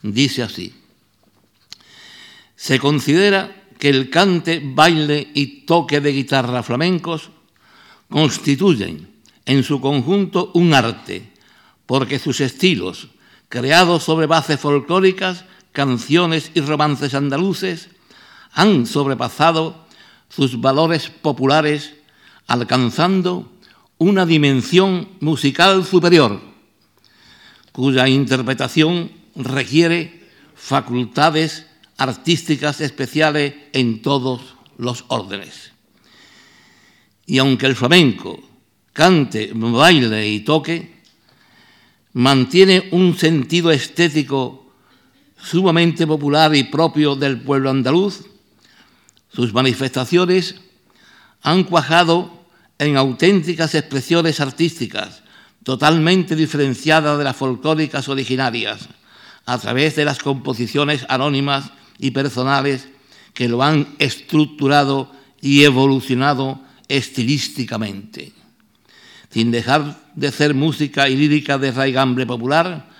Dice 0.00 0.42
así, 0.42 0.72
se 2.56 2.78
considera 2.78 3.68
que 3.78 3.90
el 3.90 4.08
cante, 4.08 4.62
baile 4.64 5.28
y 5.34 5.66
toque 5.66 6.00
de 6.00 6.12
guitarra 6.12 6.62
flamencos 6.62 7.30
constituyen 8.12 9.08
en 9.44 9.64
su 9.64 9.80
conjunto 9.80 10.52
un 10.54 10.72
arte, 10.72 11.32
porque 11.86 12.20
sus 12.20 12.40
estilos, 12.40 13.08
creados 13.48 14.04
sobre 14.04 14.26
bases 14.26 14.60
folclóricas, 14.60 15.44
canciones 15.72 16.52
y 16.54 16.60
romances 16.60 17.14
andaluces, 17.14 17.88
han 18.52 18.86
sobrepasado 18.86 19.86
sus 20.28 20.60
valores 20.60 21.10
populares, 21.10 21.94
alcanzando 22.46 23.50
una 23.98 24.26
dimensión 24.26 25.08
musical 25.20 25.84
superior, 25.84 26.40
cuya 27.72 28.08
interpretación 28.08 29.10
requiere 29.34 30.28
facultades 30.54 31.66
artísticas 31.96 32.80
especiales 32.80 33.54
en 33.72 34.02
todos 34.02 34.54
los 34.76 35.04
órdenes. 35.08 35.71
Y 37.26 37.38
aunque 37.38 37.66
el 37.66 37.76
flamenco 37.76 38.40
cante, 38.92 39.50
baile 39.54 40.28
y 40.28 40.40
toque, 40.40 41.02
mantiene 42.12 42.88
un 42.92 43.16
sentido 43.16 43.70
estético 43.70 44.72
sumamente 45.42 46.06
popular 46.06 46.54
y 46.54 46.64
propio 46.64 47.16
del 47.16 47.40
pueblo 47.40 47.70
andaluz, 47.70 48.24
sus 49.32 49.52
manifestaciones 49.52 50.56
han 51.42 51.64
cuajado 51.64 52.44
en 52.78 52.96
auténticas 52.96 53.74
expresiones 53.74 54.40
artísticas, 54.40 55.22
totalmente 55.64 56.36
diferenciadas 56.36 57.18
de 57.18 57.24
las 57.24 57.36
folclóricas 57.36 58.08
originarias, 58.08 58.88
a 59.46 59.58
través 59.58 59.96
de 59.96 60.04
las 60.04 60.18
composiciones 60.18 61.04
anónimas 61.08 61.70
y 61.98 62.10
personales 62.10 62.88
que 63.34 63.48
lo 63.48 63.62
han 63.62 63.94
estructurado 63.98 65.12
y 65.40 65.64
evolucionado 65.64 66.60
estilísticamente. 66.92 68.32
Sin 69.30 69.50
dejar 69.50 69.98
de 70.14 70.30
ser 70.30 70.52
música 70.52 71.08
y 71.08 71.16
lírica 71.16 71.56
de 71.56 71.72
raigambre 71.72 72.26
popular, 72.26 72.90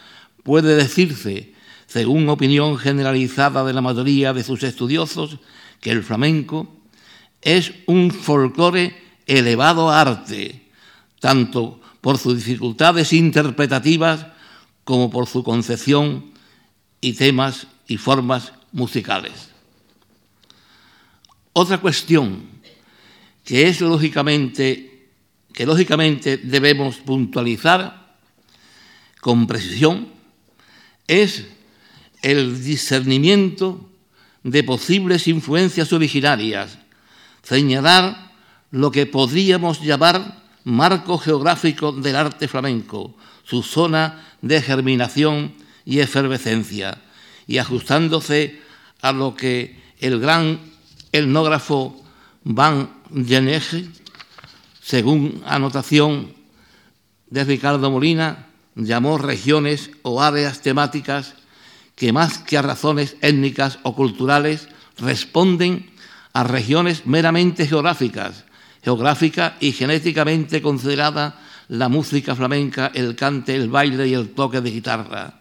puede 0.42 0.74
decirse, 0.74 1.52
según 1.86 2.26
opinión 2.30 2.78
generalizada 2.78 3.64
de 3.64 3.74
la 3.74 3.82
mayoría 3.82 4.32
de 4.32 4.42
sus 4.42 4.62
estudiosos, 4.62 5.38
que 5.80 5.90
el 5.90 6.02
flamenco 6.02 6.74
es 7.42 7.72
un 7.86 8.10
folclore 8.10 8.96
elevado 9.26 9.90
arte, 9.90 10.70
tanto 11.20 11.80
por 12.00 12.16
sus 12.16 12.36
dificultades 12.36 13.12
interpretativas 13.12 14.26
como 14.84 15.10
por 15.10 15.28
su 15.28 15.44
concepción 15.44 16.32
y 17.02 17.12
temas 17.12 17.66
y 17.86 17.98
formas 17.98 18.52
musicales. 18.72 19.50
Otra 21.52 21.76
cuestión 21.78 22.61
que 23.44 23.68
es 23.68 23.80
lógicamente 23.80 24.88
que 25.52 25.66
lógicamente 25.66 26.38
debemos 26.38 26.96
puntualizar 26.96 28.16
con 29.20 29.46
precisión 29.46 30.08
es 31.06 31.46
el 32.22 32.64
discernimiento 32.64 33.88
de 34.42 34.64
posibles 34.64 35.28
influencias 35.28 35.92
originarias, 35.92 36.78
señalar 37.42 38.32
lo 38.70 38.90
que 38.90 39.06
podríamos 39.06 39.82
llamar 39.82 40.42
marco 40.64 41.18
geográfico 41.18 41.92
del 41.92 42.16
arte 42.16 42.48
flamenco, 42.48 43.14
su 43.44 43.62
zona 43.62 44.34
de 44.40 44.62
germinación 44.62 45.54
y 45.84 45.98
efervescencia, 45.98 46.98
y 47.46 47.58
ajustándose 47.58 48.60
a 49.02 49.12
lo 49.12 49.34
que 49.34 49.80
el 49.98 50.18
gran 50.18 50.60
etnógrafo 51.12 52.02
Van 52.44 53.01
Genege, 53.14 53.88
según 54.82 55.42
anotación 55.46 56.32
de 57.28 57.44
Ricardo 57.44 57.90
Molina, 57.90 58.46
llamó 58.74 59.18
regiones 59.18 59.90
o 60.02 60.22
áreas 60.22 60.60
temáticas 60.60 61.34
que 61.94 62.12
más 62.12 62.38
que 62.38 62.56
a 62.56 62.62
razones 62.62 63.16
étnicas 63.20 63.78
o 63.82 63.94
culturales 63.94 64.68
responden 64.98 65.90
a 66.32 66.44
regiones 66.44 67.06
meramente 67.06 67.66
geográficas, 67.66 68.44
geográfica 68.82 69.56
y 69.60 69.72
genéticamente 69.72 70.62
considerada 70.62 71.38
la 71.68 71.88
música 71.88 72.34
flamenca, 72.34 72.90
el 72.94 73.14
cante, 73.14 73.54
el 73.54 73.68
baile 73.68 74.08
y 74.08 74.14
el 74.14 74.30
toque 74.30 74.60
de 74.60 74.70
guitarra. 74.70 75.40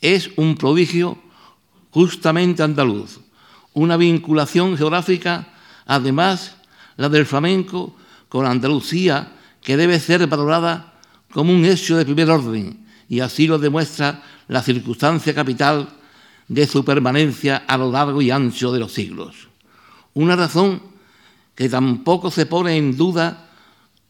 Es 0.00 0.30
un 0.36 0.56
prodigio 0.56 1.18
justamente 1.90 2.62
andaluz, 2.62 3.20
una 3.72 3.96
vinculación 3.96 4.76
geográfica, 4.76 5.48
además 5.86 6.56
la 6.96 7.08
del 7.08 7.26
flamenco 7.26 7.96
con 8.28 8.46
Andalucía, 8.46 9.32
que 9.60 9.76
debe 9.76 10.00
ser 10.00 10.26
valorada 10.26 10.94
como 11.32 11.52
un 11.52 11.64
hecho 11.64 11.96
de 11.96 12.04
primer 12.04 12.30
orden, 12.30 12.86
y 13.08 13.20
así 13.20 13.46
lo 13.46 13.58
demuestra 13.58 14.22
la 14.48 14.62
circunstancia 14.62 15.34
capital 15.34 15.88
de 16.48 16.66
su 16.66 16.84
permanencia 16.84 17.64
a 17.66 17.76
lo 17.76 17.90
largo 17.90 18.20
y 18.20 18.30
ancho 18.30 18.72
de 18.72 18.80
los 18.80 18.92
siglos. 18.92 19.48
Una 20.14 20.36
razón 20.36 20.82
que 21.54 21.68
tampoco 21.68 22.30
se 22.30 22.46
pone 22.46 22.76
en 22.76 22.96
duda, 22.96 23.48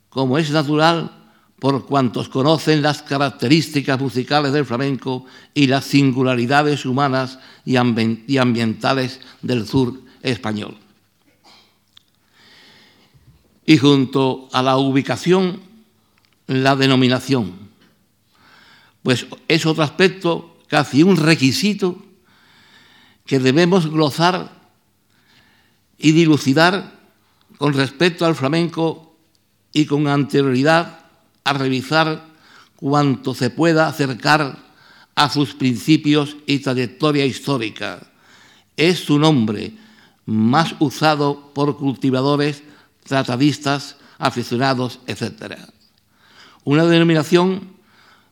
como 0.09 0.39
es 0.39 0.51
natural, 0.51 1.11
por 1.59 1.87
cuantos 1.87 2.29
conocen 2.29 2.83
las 2.83 3.03
características 3.03 4.01
musicales 4.01 4.53
del 4.53 4.67
flamenco 4.67 5.27
y 5.55 5.69
las 5.69 5.85
singularidades 5.85 6.85
humanas 6.85 7.39
y 7.65 7.77
ambientales 7.77 9.21
del 9.43 9.67
sur 9.67 10.01
español. 10.23 10.77
Y 13.65 13.79
junto 13.79 14.49
a 14.53 14.63
la 14.63 14.77
ubicación, 14.77 15.61
la 16.47 16.77
denominación, 16.77 17.71
pues 19.03 19.27
es 19.49 19.67
otro 19.67 19.83
aspecto, 19.83 20.59
casi 20.69 21.03
un 21.03 21.17
requisito 21.17 22.03
que 23.27 23.39
debemos 23.39 23.91
glosar 23.91 24.61
y 25.99 26.13
dilucidar 26.13 27.01
con 27.59 27.75
respecto 27.75 28.27
al 28.27 28.35
flamenco 28.35 29.17
y 29.73 29.87
con 29.87 30.09
anterioridad 30.09 31.01
a 31.45 31.53
revisar 31.53 32.27
cuanto 32.77 33.35
se 33.35 33.51
pueda 33.51 33.87
acercar 33.87 34.59
a 35.15 35.29
sus 35.29 35.55
principios 35.55 36.37
y 36.47 36.59
trayectoria 36.59 37.25
histórica. 37.25 38.11
Es 38.77 39.01
su 39.01 39.19
nombre 39.19 39.73
más 40.27 40.75
usado 40.79 41.53
por 41.55 41.77
cultivadores, 41.77 42.63
tratadistas, 43.05 43.97
aficionados, 44.19 45.01
etc. 45.07 45.55
Una 46.65 46.85
denominación 46.85 47.73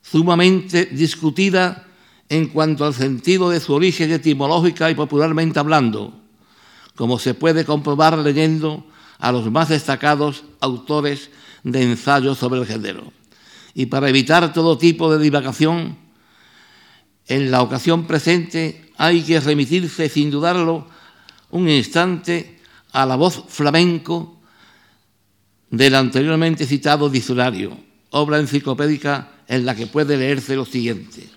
sumamente 0.03 0.87
discutida 0.87 1.87
en 2.29 2.49
cuanto 2.49 2.87
al 2.87 2.95
sentido 2.95 3.51
de 3.51 3.61
su 3.61 3.75
origen 3.75 4.13
etimológica 4.13 4.91
y 4.91 4.95
popularmente 4.95 5.59
hablando, 5.59 6.15
como 6.95 7.19
se 7.19 7.35
puede 7.35 7.65
comprobar 7.65 8.17
leyendo 8.19 8.87
a 9.19 9.33
los 9.33 9.51
más 9.51 9.69
destacados 9.69 10.45
autores 10.61 11.31
de 11.65 11.83
ensayos 11.83 12.39
sobre 12.39 12.61
el 12.61 12.67
género. 12.67 13.13
Y 13.75 13.87
para 13.87 14.09
evitar 14.09 14.53
todo 14.53 14.79
tipo 14.79 15.13
de 15.13 15.23
divagación, 15.23 15.99
en 17.27 17.51
la 17.51 17.63
ocasión 17.63 18.07
presente 18.07 18.91
hay 18.97 19.23
que 19.23 19.41
remitirse, 19.41 20.09
sin 20.09 20.31
dudarlo, 20.31 20.87
un 21.51 21.69
instante 21.69 22.61
a 22.93 23.07
la 23.07 23.17
voz 23.17 23.45
flamenco 23.49 24.40
del 25.71 25.95
anteriormente 25.95 26.67
citado 26.67 27.09
diccionario, 27.09 27.79
obra 28.11 28.39
enciclopédica 28.39 29.33
en 29.47 29.65
la 29.65 29.75
que 29.75 29.87
puede 29.87 30.17
leerse 30.17 30.57
lo 30.57 30.65
siguiente. 30.65 31.29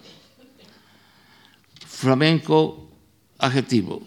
Flamenco 1.85 2.89
adjetivo. 3.37 4.01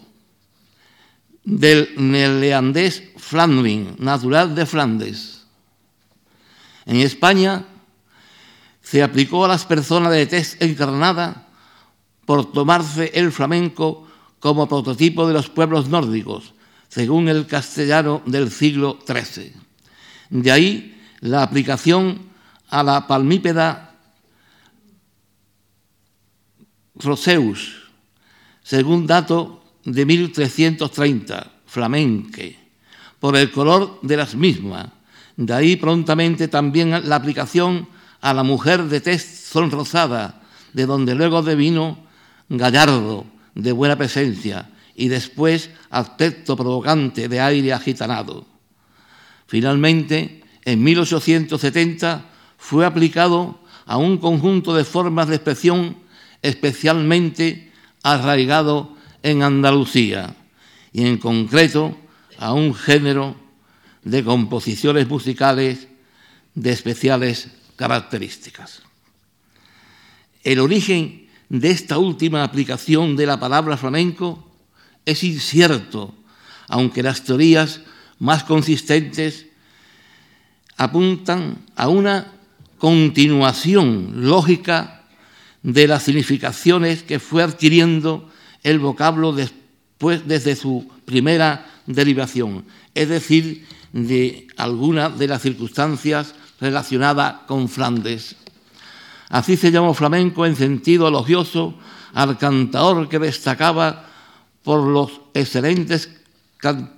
Del 1.43 1.89
neerlandés 1.95 3.03
Flandrin, 3.15 3.95
natural 3.99 4.53
de 4.53 4.65
Flandes 4.65 5.37
en 6.87 6.97
España 6.97 7.65
se 8.81 9.03
aplicó 9.03 9.43
a 9.43 9.49
las 9.49 9.65
personas 9.65 10.13
de 10.13 10.25
tez 10.25 10.55
encarnada 10.61 11.49
por 12.25 12.51
tomarse 12.51 13.11
el 13.13 13.31
flamenco 13.31 14.07
como 14.39 14.67
prototipo 14.67 15.27
de 15.27 15.33
los 15.33 15.49
pueblos 15.49 15.89
nórdicos, 15.89 16.53
según 16.87 17.27
el 17.27 17.45
castellano 17.45 18.21
del 18.25 18.49
siglo 18.49 18.99
XIII. 19.05 19.66
De 20.29 20.51
ahí 20.51 20.99
la 21.21 21.43
aplicación 21.43 22.29
a 22.69 22.83
la 22.83 23.07
palmípeda 23.07 23.95
Roseus, 26.95 27.89
según 28.63 29.05
dato 29.05 29.63
de 29.85 30.05
1330, 30.05 31.51
flamenque, 31.65 32.57
por 33.19 33.37
el 33.37 33.51
color 33.51 33.99
de 34.01 34.17
las 34.17 34.35
mismas, 34.35 34.87
de 35.35 35.53
ahí 35.53 35.75
prontamente 35.75 36.47
también 36.47 37.07
la 37.07 37.15
aplicación 37.15 37.87
a 38.21 38.33
la 38.33 38.43
mujer 38.43 38.85
de 38.85 39.01
tez 39.01 39.23
sonrosada, 39.23 40.41
de 40.73 40.85
donde 40.85 41.15
luego 41.15 41.43
devino 41.43 41.99
gallardo, 42.49 43.25
de 43.53 43.71
buena 43.71 43.95
presencia, 43.95 44.69
y 44.95 45.07
después 45.07 45.69
aspecto 45.89 46.57
provocante 46.57 47.29
de 47.29 47.39
aire 47.39 47.73
agitanado. 47.73 48.56
Finalmente, 49.47 50.43
en 50.65 50.83
1870 50.83 52.25
fue 52.57 52.85
aplicado 52.85 53.59
a 53.85 53.97
un 53.97 54.17
conjunto 54.17 54.75
de 54.75 54.83
formas 54.83 55.29
de 55.29 55.35
expresión 55.35 55.97
especialmente 56.41 57.71
arraigado 58.03 58.95
en 59.23 59.43
Andalucía 59.43 60.35
y 60.91 61.05
en 61.05 61.17
concreto 61.17 61.97
a 62.37 62.53
un 62.53 62.75
género 62.75 63.35
de 64.03 64.23
composiciones 64.23 65.07
musicales 65.07 65.87
de 66.53 66.71
especiales 66.71 67.49
características. 67.75 68.81
El 70.43 70.59
origen 70.59 71.27
de 71.49 71.71
esta 71.71 71.97
última 71.97 72.43
aplicación 72.43 73.15
de 73.15 73.25
la 73.25 73.39
palabra 73.39 73.77
flamenco 73.77 74.51
es 75.05 75.23
incierto, 75.23 76.13
aunque 76.67 77.03
las 77.03 77.23
teorías 77.23 77.81
más 78.19 78.43
consistentes 78.43 79.47
apuntan 80.77 81.65
a 81.75 81.89
una 81.89 82.33
continuación 82.77 84.27
lógica 84.27 85.03
de 85.63 85.87
las 85.87 86.03
significaciones 86.03 87.03
que 87.03 87.19
fue 87.19 87.43
adquiriendo 87.43 88.29
el 88.63 88.79
vocablo 88.79 89.33
después 89.33 90.27
desde 90.27 90.55
su 90.55 90.87
primera 91.05 91.65
derivación, 91.85 92.65
es 92.93 93.09
decir, 93.09 93.65
de 93.93 94.47
alguna 94.57 95.09
de 95.09 95.27
las 95.27 95.41
circunstancias 95.41 96.35
relacionadas 96.59 97.41
con 97.47 97.69
Flandes. 97.69 98.35
Así 99.29 99.57
se 99.57 99.71
llamó 99.71 99.93
flamenco 99.93 100.45
en 100.45 100.55
sentido 100.55 101.07
elogioso 101.07 101.75
al 102.13 102.37
cantador 102.37 103.09
que 103.09 103.19
destacaba 103.19 104.05
por 104.63 104.85
los 104.87 105.21
excelentes 105.33 106.09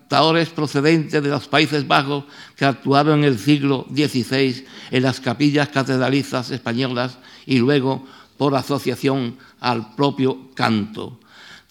cantadores 0.09 0.49
procedentes 0.49 1.21
de 1.21 1.29
los 1.29 1.47
Países 1.47 1.87
Bajos 1.87 2.23
que 2.55 2.65
actuaron 2.65 3.19
en 3.19 3.25
el 3.25 3.37
siglo 3.37 3.85
XVI 3.93 4.65
en 4.89 5.03
las 5.03 5.19
capillas 5.19 5.69
catedralizas 5.69 6.49
españolas 6.49 7.19
y 7.45 7.59
luego 7.59 8.07
por 8.35 8.55
asociación 8.55 9.37
al 9.59 9.93
propio 9.93 10.49
canto. 10.55 11.19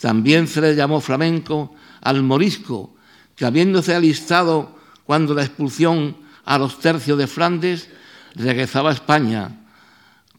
También 0.00 0.46
se 0.46 0.60
le 0.60 0.76
llamó 0.76 1.00
flamenco 1.00 1.74
al 2.00 2.22
morisco, 2.22 2.94
que 3.34 3.44
habiéndose 3.44 3.92
alistado 3.92 4.78
cuando 5.04 5.34
la 5.34 5.42
expulsión 5.42 6.18
a 6.44 6.58
los 6.58 6.78
tercios 6.78 7.18
de 7.18 7.26
Flandes 7.26 7.90
regresaba 8.36 8.90
a 8.90 8.94
España 8.94 9.66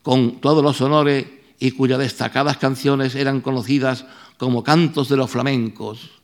con 0.04 0.40
todos 0.40 0.64
los 0.64 0.80
honores 0.80 1.28
y 1.60 1.72
cuyas 1.72 2.00
destacadas 2.00 2.56
canciones 2.56 3.16
eran 3.16 3.42
conocidas 3.42 4.06
como 4.38 4.64
cantos 4.64 5.10
de 5.10 5.18
los 5.18 5.30
flamencos. 5.30 6.20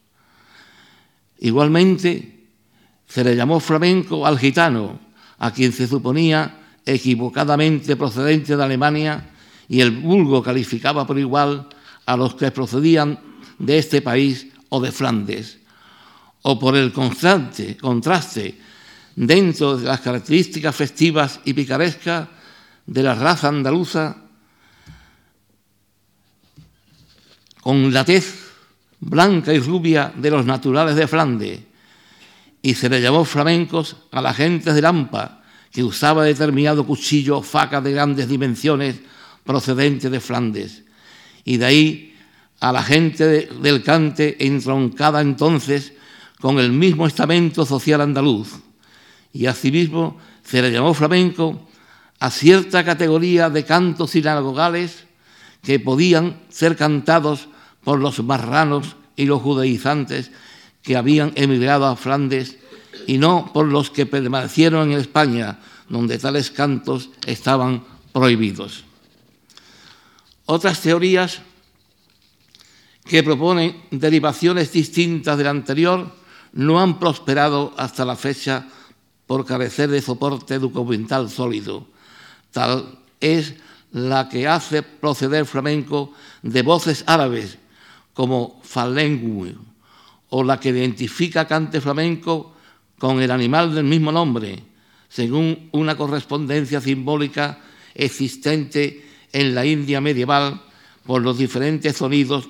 Igualmente 1.39 2.48
se 3.08 3.24
le 3.24 3.36
llamó 3.36 3.60
flamenco 3.60 4.26
al 4.26 4.39
gitano, 4.39 5.00
a 5.38 5.52
quien 5.52 5.71
se 5.71 5.88
suponía 5.88 6.60
equivocadamente 6.86 7.95
procedente 7.95 8.56
de 8.56 8.63
Alemania 8.63 9.32
y 9.67 9.82
el 9.82 9.91
vulgo 9.91 10.43
calificaba 10.43 11.06
por 11.06 11.17
igual 11.19 11.67
a 12.06 12.15
los 12.15 12.36
que 12.36 12.52
procedían 12.52 13.19
de 13.58 13.78
este 13.78 14.02
país 14.02 14.48
o 14.69 14.80
de 14.80 14.91
Flandes. 14.91 15.60
O 16.43 16.60
por 16.60 16.76
el 16.76 16.93
constante 16.93 17.76
contraste 17.76 18.60
dentro 19.15 19.78
de 19.78 19.86
las 19.86 20.02
características 20.02 20.76
festivas 20.76 21.39
y 21.45 21.54
picarescas 21.54 22.28
de 22.86 23.04
la 23.04 23.15
raza 23.15 23.48
andaluza 23.48 24.17
con 27.62 27.91
la 27.91 28.06
blanca 29.06 29.54
y 29.54 29.60
rubia 29.60 30.12
de 30.15 30.32
los 30.32 30.46
naturales 30.46 30.96
de 30.96 31.08
Flandes, 31.08 31.60
y 32.62 32.74
se 32.74 32.89
le 32.89 33.00
llamó 33.00 33.24
flamencos 33.24 33.96
a 34.12 34.22
la 34.22 34.34
gente 34.34 34.74
de 34.74 34.82
Lampa, 34.82 35.44
que 35.72 35.84
usaba 35.84 36.24
determinado 36.24 36.86
cuchillo 36.86 37.41
faca 37.41 37.82
de 37.82 37.91
grandes 37.91 38.28
dimensiones 38.28 38.96
procedente 39.44 40.10
de 40.10 40.20
Flandes, 40.20 40.84
y 41.44 41.58
de 41.58 41.65
ahí 41.65 42.15
a 42.60 42.72
la 42.72 42.82
gente 42.82 43.48
del 43.48 43.84
cante 43.84 44.44
entroncada 44.44 45.22
entonces 45.22 45.94
con 46.41 46.58
el 46.58 46.72
mismo 46.72 47.06
estamento 47.06 47.65
social 47.65 48.02
andaluz. 48.02 48.54
Y 49.32 49.46
asimismo 49.46 50.18
se 50.44 50.62
le 50.62 50.72
llamó 50.72 50.94
flamenco 50.96 51.68
a 52.20 52.32
cierta 52.32 52.84
categoría 52.84 53.52
de 53.52 53.65
cantos 53.65 54.12
sinagogales 54.12 55.06
que 55.62 55.80
podían 55.80 56.41
ser 56.50 56.76
cantados 56.76 57.50
por 57.86 58.00
los 58.02 58.21
marranos 58.21 58.98
y 59.15 59.26
los 59.26 59.41
judaizantes 59.41 60.32
que 60.82 60.98
habían 60.98 61.32
emigrado 61.36 61.86
a 61.86 61.95
Flandes 61.95 62.58
y 63.08 63.17
no 63.17 63.52
por 63.54 63.67
los 63.67 63.91
que 63.91 64.06
permanecieron 64.06 64.91
en 64.91 65.00
España, 65.00 65.60
donde 65.88 66.17
tales 66.17 66.52
cantos 66.52 67.12
estaban 67.26 67.86
prohibidos. 68.12 68.84
Otras 70.45 70.82
teorías 70.82 71.41
que 73.06 73.24
proponen 73.24 73.84
derivaciones 73.91 74.71
distintas 74.71 75.38
de 75.38 75.43
la 75.43 75.52
anterior 75.52 76.12
no 76.54 76.80
han 76.82 77.00
prosperado 77.00 77.74
hasta 77.78 78.04
la 78.04 78.15
fecha 78.15 78.67
por 79.28 79.45
carecer 79.45 79.89
de 79.89 80.02
soporte 80.02 80.58
documental 80.58 81.30
sólido. 81.30 81.88
tal 82.52 83.00
es 83.19 83.56
la 83.91 84.28
que 84.30 84.48
hace 84.48 84.84
proceder 84.84 85.45
flamenco 85.45 86.13
de 86.41 86.62
voces 86.62 87.04
árabes 87.08 87.58
como 88.15 88.62
falengu, 88.63 89.45
o 90.30 90.41
la 90.41 90.58
que 90.58 90.69
identifica 90.69 91.45
cante 91.45 91.82
flamenco 91.82 92.56
con 92.97 93.21
el 93.21 93.30
animal 93.30 93.75
del 93.75 93.84
mismo 93.84 94.12
nombre, 94.12 94.63
según 95.10 95.69
una 95.73 95.95
correspondencia 95.95 96.80
simbólica 96.80 97.60
existente 97.93 99.06
en 99.32 99.54
la 99.54 99.65
India 99.65 99.99
medieval 99.99 100.63
por 101.06 101.21
los 101.21 101.38
diferentes 101.38 101.97
sonidos 101.97 102.47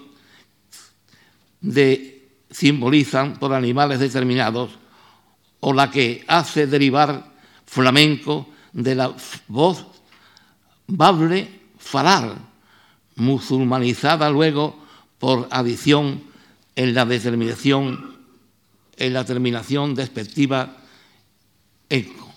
de 1.60 2.30
simbolizan 2.51 3.39
por 3.39 3.51
animales 3.51 3.99
determinados, 3.99 4.69
o 5.62 5.73
la 5.73 5.89
que 5.89 6.23
hace 6.28 6.67
derivar 6.67 7.34
flamenco 7.65 8.47
de 8.71 8.93
la 8.93 9.15
voz 9.47 9.84
bable 10.86 11.49
falar, 11.80 12.38
musulmanizada 13.15 14.30
luego 14.30 14.85
por 15.26 15.48
adición 15.50 16.22
en 16.76 16.94
la 16.94 17.04
determinación, 17.04 18.14
en 18.96 19.12
la 19.12 19.26
terminación 19.26 19.96
despectiva 19.96 20.78
eco. 21.90 22.32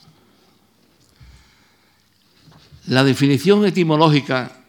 La 2.87 3.05
definición 3.05 3.67
etimológica 3.67 4.65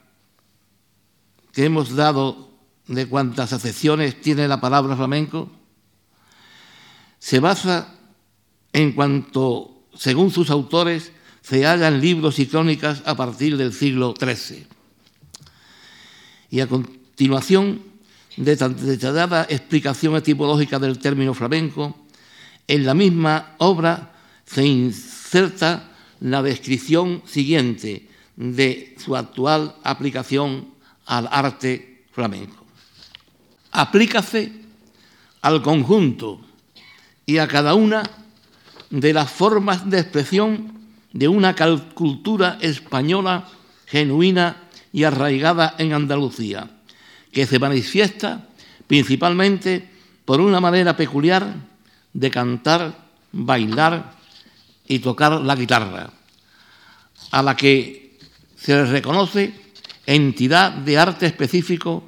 que 1.54 1.64
hemos 1.64 1.96
dado 1.96 2.50
de 2.88 3.08
cuántas 3.08 3.54
acepciones 3.54 4.20
tiene 4.20 4.50
la 4.50 4.60
palabra 4.60 4.98
flamenco 4.98 5.50
se 7.20 7.40
basa 7.40 7.96
en 8.74 8.92
cuanto, 8.92 9.86
según 9.96 10.30
sus 10.30 10.50
autores, 10.50 11.14
se 11.42 11.66
hallan 11.66 12.02
libros 12.02 12.38
y 12.40 12.48
crónicas 12.48 13.02
a 13.06 13.16
partir 13.16 13.56
del 13.56 13.72
siglo 13.72 14.14
XIII. 14.20 14.68
Y 16.52 16.60
a 16.60 16.68
continuación 16.68 17.88
detallada 18.46 19.46
explicación 19.50 20.16
etimológica 20.16 20.80
del 20.80 21.00
término 21.00 21.34
flamenco, 21.34 21.96
en 22.68 22.86
la 22.86 22.94
misma 22.94 23.56
obra 23.58 24.14
se 24.46 24.66
inserta 24.66 25.92
la 26.22 26.42
descripción 26.42 27.22
siguiente 27.26 28.08
de 28.36 28.96
su 28.98 29.16
actual 29.16 29.76
aplicación 29.84 30.70
al 31.06 31.28
arte 31.32 32.06
flamenco. 32.12 32.66
Aplícase 33.72 34.52
al 35.42 35.62
conjunto 35.62 36.42
y 37.26 37.38
a 37.38 37.48
cada 37.48 37.76
una 37.76 38.04
de 38.90 39.14
las 39.14 39.30
formas 39.30 39.90
de 39.90 40.00
expresión 40.00 40.80
de 41.14 41.28
una 41.28 41.56
cultura 41.94 42.58
española 42.62 43.48
genuina 43.86 44.70
y 44.92 45.04
arraigada 45.04 45.76
en 45.78 45.94
Andalucía, 45.94 46.79
que 47.32 47.46
se 47.46 47.60
manifiesta 47.60 48.48
principalmente 48.88 49.88
por 50.26 50.42
una 50.42 50.60
manera 50.60 50.98
peculiar 50.98 51.56
de 52.14 52.32
cantar, 52.32 52.96
bailar 53.32 54.14
y 54.88 55.00
tocar 55.00 55.42
la 55.42 55.56
guitarra, 55.56 56.12
a 57.32 57.44
la 57.44 57.56
que 57.56 58.18
se 58.56 58.74
le 58.74 58.86
reconoce 58.86 59.54
entidad 60.06 60.72
de 60.72 60.98
arte 60.98 61.28
específico 61.28 62.04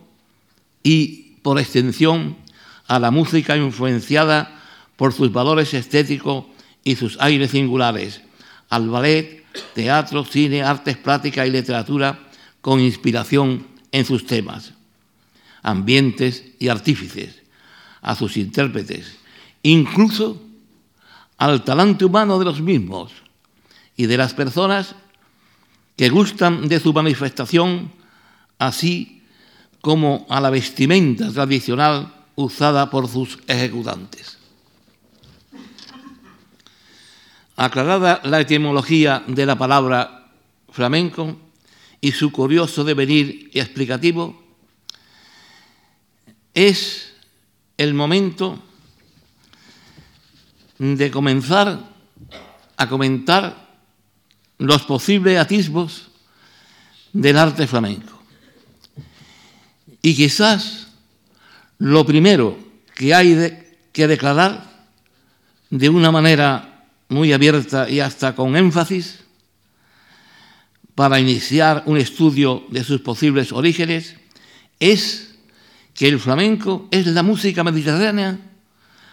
y, 0.84 1.38
por 1.44 1.60
extensión, 1.60 2.38
a 2.88 3.00
la 3.00 3.12
música 3.12 3.56
influenciada 3.56 4.60
por 4.96 5.14
sus 5.14 5.32
valores 5.32 5.74
estéticos 5.74 6.46
y 6.84 6.96
sus 6.96 7.20
aires 7.22 7.52
singulares, 7.52 8.22
al 8.70 8.90
ballet, 8.90 9.44
teatro, 9.74 10.26
cine, 10.26 10.64
artes 10.64 10.98
plásticas 10.98 11.48
y 11.48 11.52
literatura 11.52 12.20
con 12.62 12.80
inspiración 12.80 13.68
en 13.92 14.06
sus 14.06 14.26
temas, 14.26 14.74
ambientes 15.62 16.44
y 16.60 16.70
artífices, 16.70 17.42
a 18.02 18.16
sus 18.16 18.38
intérpretes, 18.38 19.18
incluso 19.64 20.42
al 21.38 21.64
talante 21.64 22.06
humano 22.06 22.40
de 22.40 22.46
los 22.46 22.62
mismos 22.62 23.12
y 23.96 24.06
de 24.06 24.18
las 24.18 24.34
personas 24.34 24.96
que 25.96 26.10
gustan 26.10 26.68
de 26.68 26.80
su 26.80 26.94
manifestación, 26.94 27.92
así 28.58 29.22
como 29.82 30.26
a 30.30 30.40
la 30.40 30.50
vestimenta 30.50 31.32
tradicional 31.32 32.14
usada 32.36 32.90
por 32.90 33.08
sus 33.08 33.40
ejecutantes. 33.48 34.38
Aclarada 37.56 38.22
la 38.24 38.40
etimología 38.40 39.24
de 39.28 39.46
la 39.46 39.58
palabra 39.58 40.32
flamenco 40.72 41.38
y 42.00 42.12
su 42.12 42.32
curioso 42.32 42.84
devenir 42.84 43.52
explicativo, 43.54 44.42
es 46.54 47.14
el 47.78 47.94
momento 47.94 48.62
de 50.78 51.12
comenzar 51.12 51.80
a 52.78 52.90
comentar 52.90 53.70
los 54.58 54.82
posibles 54.84 55.40
atisbos 55.40 56.10
del 57.14 57.38
arte 57.38 57.68
flamenco. 57.68 58.22
Y 60.02 60.16
quizás 60.16 60.88
lo 61.78 62.06
primero 62.06 62.58
que 62.96 63.14
hay 63.14 63.76
que 63.92 64.08
declarar 64.08 64.70
de 65.70 65.90
una 65.90 66.12
manera 66.12 66.86
muy 67.10 67.34
abierta 67.34 67.90
y 67.90 68.00
hasta 68.00 68.36
con 68.36 68.56
énfasis 68.56 69.20
para 70.96 71.20
iniciar 71.20 71.84
un 71.86 71.98
estudio 71.98 72.66
de 72.70 72.84
sus 72.84 73.02
posibles 73.02 73.52
orígenes 73.52 74.16
es 74.80 75.31
que 75.94 76.08
el 76.08 76.20
flamenco 76.20 76.88
es 76.92 77.08
la 77.08 77.24
música 77.24 77.64
mediterránea 77.64 78.40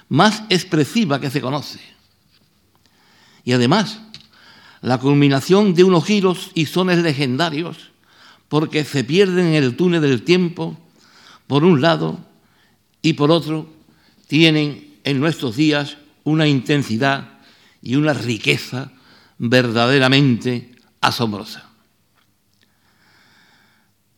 más 0.09 0.43
expresiva 0.49 1.21
que 1.21 1.31
se 1.31 1.41
conoce. 1.41 1.81
Y 3.45 3.53
además, 3.53 4.01
la 4.81 4.99
culminación 4.99 5.75
de 5.75 5.85
unos 5.85 6.05
giros 6.05 6.51
y 6.55 6.67
sones 6.67 6.99
legendarios, 6.99 7.91
porque 8.49 8.85
se 8.85 9.05
pierden 9.05 9.47
en 9.47 9.63
el 9.63 9.77
túnel 9.77 10.01
del 10.01 10.23
tiempo, 10.23 10.79
por 11.47 11.65
un 11.65 11.81
lado, 11.81 12.19
y 13.03 13.15
por 13.15 13.31
otro, 13.31 13.69
tienen 14.27 14.99
en 15.05 15.21
nuestros 15.21 15.57
días 15.57 15.97
una 16.25 16.47
intensidad 16.47 17.39
y 17.83 17.97
una 17.97 18.13
riqueza 18.13 18.93
verdaderamente 19.39 20.73
asombrosa. 21.01 21.69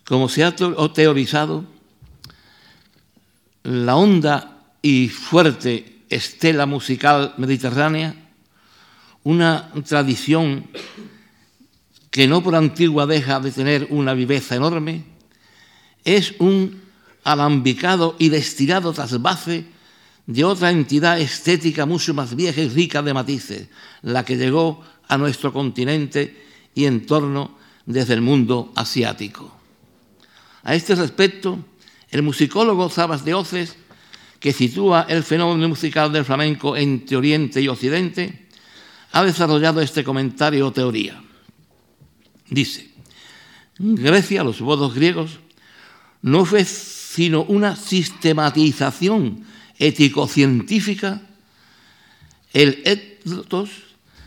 Como 0.04 0.28
se 0.28 0.42
ha 0.42 0.54
teorizado, 0.56 1.66
la 3.70 3.94
honda 3.94 4.58
y 4.82 5.08
fuerte 5.08 6.02
estela 6.08 6.66
musical 6.66 7.34
mediterránea, 7.36 8.14
una 9.22 9.70
tradición 9.86 10.66
que 12.10 12.26
no 12.26 12.42
por 12.42 12.56
antigua 12.56 13.06
deja 13.06 13.38
de 13.38 13.52
tener 13.52 13.86
una 13.90 14.12
viveza 14.14 14.56
enorme, 14.56 15.04
es 16.04 16.34
un 16.40 16.82
alambicado 17.22 18.16
y 18.18 18.30
destilado 18.30 18.92
trasvase 18.92 19.66
de 20.26 20.44
otra 20.44 20.70
entidad 20.70 21.20
estética 21.20 21.86
mucho 21.86 22.12
más 22.12 22.34
vieja 22.34 22.60
y 22.60 22.68
rica 22.68 23.02
de 23.02 23.14
matices, 23.14 23.68
la 24.02 24.24
que 24.24 24.36
llegó 24.36 24.82
a 25.06 25.16
nuestro 25.16 25.52
continente 25.52 26.44
y 26.74 26.86
entorno 26.86 27.56
desde 27.86 28.14
el 28.14 28.20
mundo 28.20 28.72
asiático. 28.74 29.56
A 30.64 30.74
este 30.74 30.96
respecto, 30.96 31.64
el 32.10 32.22
musicólogo 32.22 32.90
Sabas 32.90 33.24
de 33.24 33.34
Oces, 33.34 33.76
que 34.38 34.52
sitúa 34.52 35.06
el 35.08 35.22
fenómeno 35.22 35.68
musical 35.68 36.12
del 36.12 36.24
flamenco 36.24 36.76
entre 36.76 37.16
Oriente 37.16 37.60
y 37.60 37.68
Occidente, 37.68 38.48
ha 39.12 39.24
desarrollado 39.24 39.80
este 39.80 40.02
comentario 40.02 40.66
o 40.66 40.72
teoría. 40.72 41.22
Dice, 42.48 42.90
Grecia, 43.78 44.42
los 44.42 44.60
bodos 44.60 44.94
griegos, 44.94 45.38
no 46.22 46.44
fue 46.44 46.64
sino 46.64 47.42
una 47.42 47.76
sistematización 47.76 49.44
ético-científica 49.78 51.22
el 52.52 52.82
etos 52.84 53.70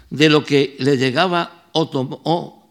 de 0.09 0.29
lo 0.29 0.43
que 0.43 0.75
le 0.79 0.97
llegaba 0.97 1.69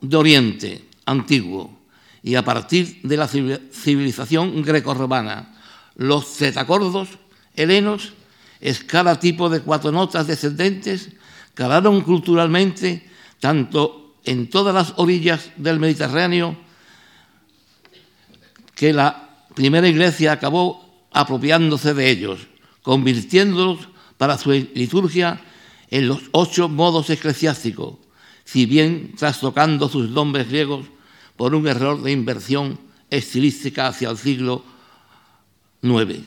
de 0.00 0.16
Oriente 0.16 0.84
antiguo 1.06 1.81
y 2.22 2.34
a 2.36 2.44
partir 2.44 3.00
de 3.02 3.16
la 3.16 3.28
civilización 3.28 4.62
grecorromana. 4.62 5.54
Los 5.96 6.26
cetacordos 6.26 7.08
helenos, 7.56 8.12
escala 8.60 9.18
tipo 9.18 9.48
de 9.48 9.60
cuatro 9.60 9.90
notas 9.92 10.26
descendentes, 10.26 11.10
calaron 11.54 12.00
culturalmente 12.02 13.08
tanto 13.40 14.14
en 14.24 14.48
todas 14.48 14.74
las 14.74 14.94
orillas 14.96 15.50
del 15.56 15.80
Mediterráneo 15.80 16.56
que 18.74 18.92
la 18.92 19.46
primera 19.54 19.88
iglesia 19.88 20.32
acabó 20.32 21.06
apropiándose 21.12 21.92
de 21.92 22.10
ellos 22.10 22.46
convirtiéndolos 22.82 23.88
para 24.18 24.36
su 24.36 24.50
liturgia 24.50 25.40
en 25.90 26.08
los 26.08 26.20
ocho 26.32 26.68
modos 26.68 27.10
eclesiásticos, 27.10 27.94
si 28.44 28.66
bien 28.66 29.14
trastocando 29.16 29.88
sus 29.88 30.10
nombres 30.10 30.48
griegos 30.48 30.86
por 31.42 31.56
un 31.56 31.66
error 31.66 32.00
de 32.00 32.12
inversión 32.12 32.78
estilística 33.10 33.88
hacia 33.88 34.08
el 34.10 34.16
siglo 34.16 34.62
IX. 35.82 36.22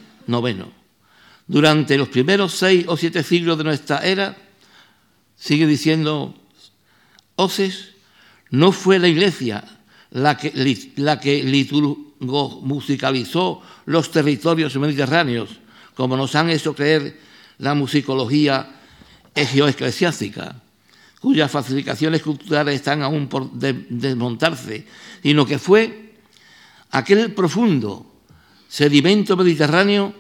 Durante 1.48 1.98
los 1.98 2.10
primeros 2.10 2.52
seis 2.52 2.84
o 2.90 2.98
siete 2.98 3.24
siglos 3.24 3.58
de 3.58 3.64
nuestra 3.64 4.00
era, 4.00 4.36
sigue 5.38 5.68
diciendo 5.68 6.36
Oces, 7.38 7.92
no 8.50 8.74
fue 8.74 9.00
la 9.00 9.08
Iglesia 9.08 9.64
la 10.12 10.36
que, 10.36 10.52
la 10.98 11.18
musicalizó 12.20 13.62
los 13.86 14.12
territorios 14.12 14.76
mediterráneos, 14.76 15.62
como 15.96 16.18
nos 16.18 16.36
han 16.36 16.50
hecho 16.50 16.76
creer 16.76 17.22
la 17.60 17.74
musicología 17.74 18.82
egioeclesiástica, 19.34 20.62
cuyas 21.26 21.50
facilitaciones 21.50 22.22
culturales 22.22 22.76
están 22.76 23.02
aún 23.02 23.26
por 23.26 23.52
desmontarse, 23.52 24.86
sino 25.24 25.44
que 25.44 25.58
fue 25.58 26.14
aquel 26.92 27.34
profundo 27.34 28.06
sedimento 28.68 29.36
mediterráneo, 29.36 30.14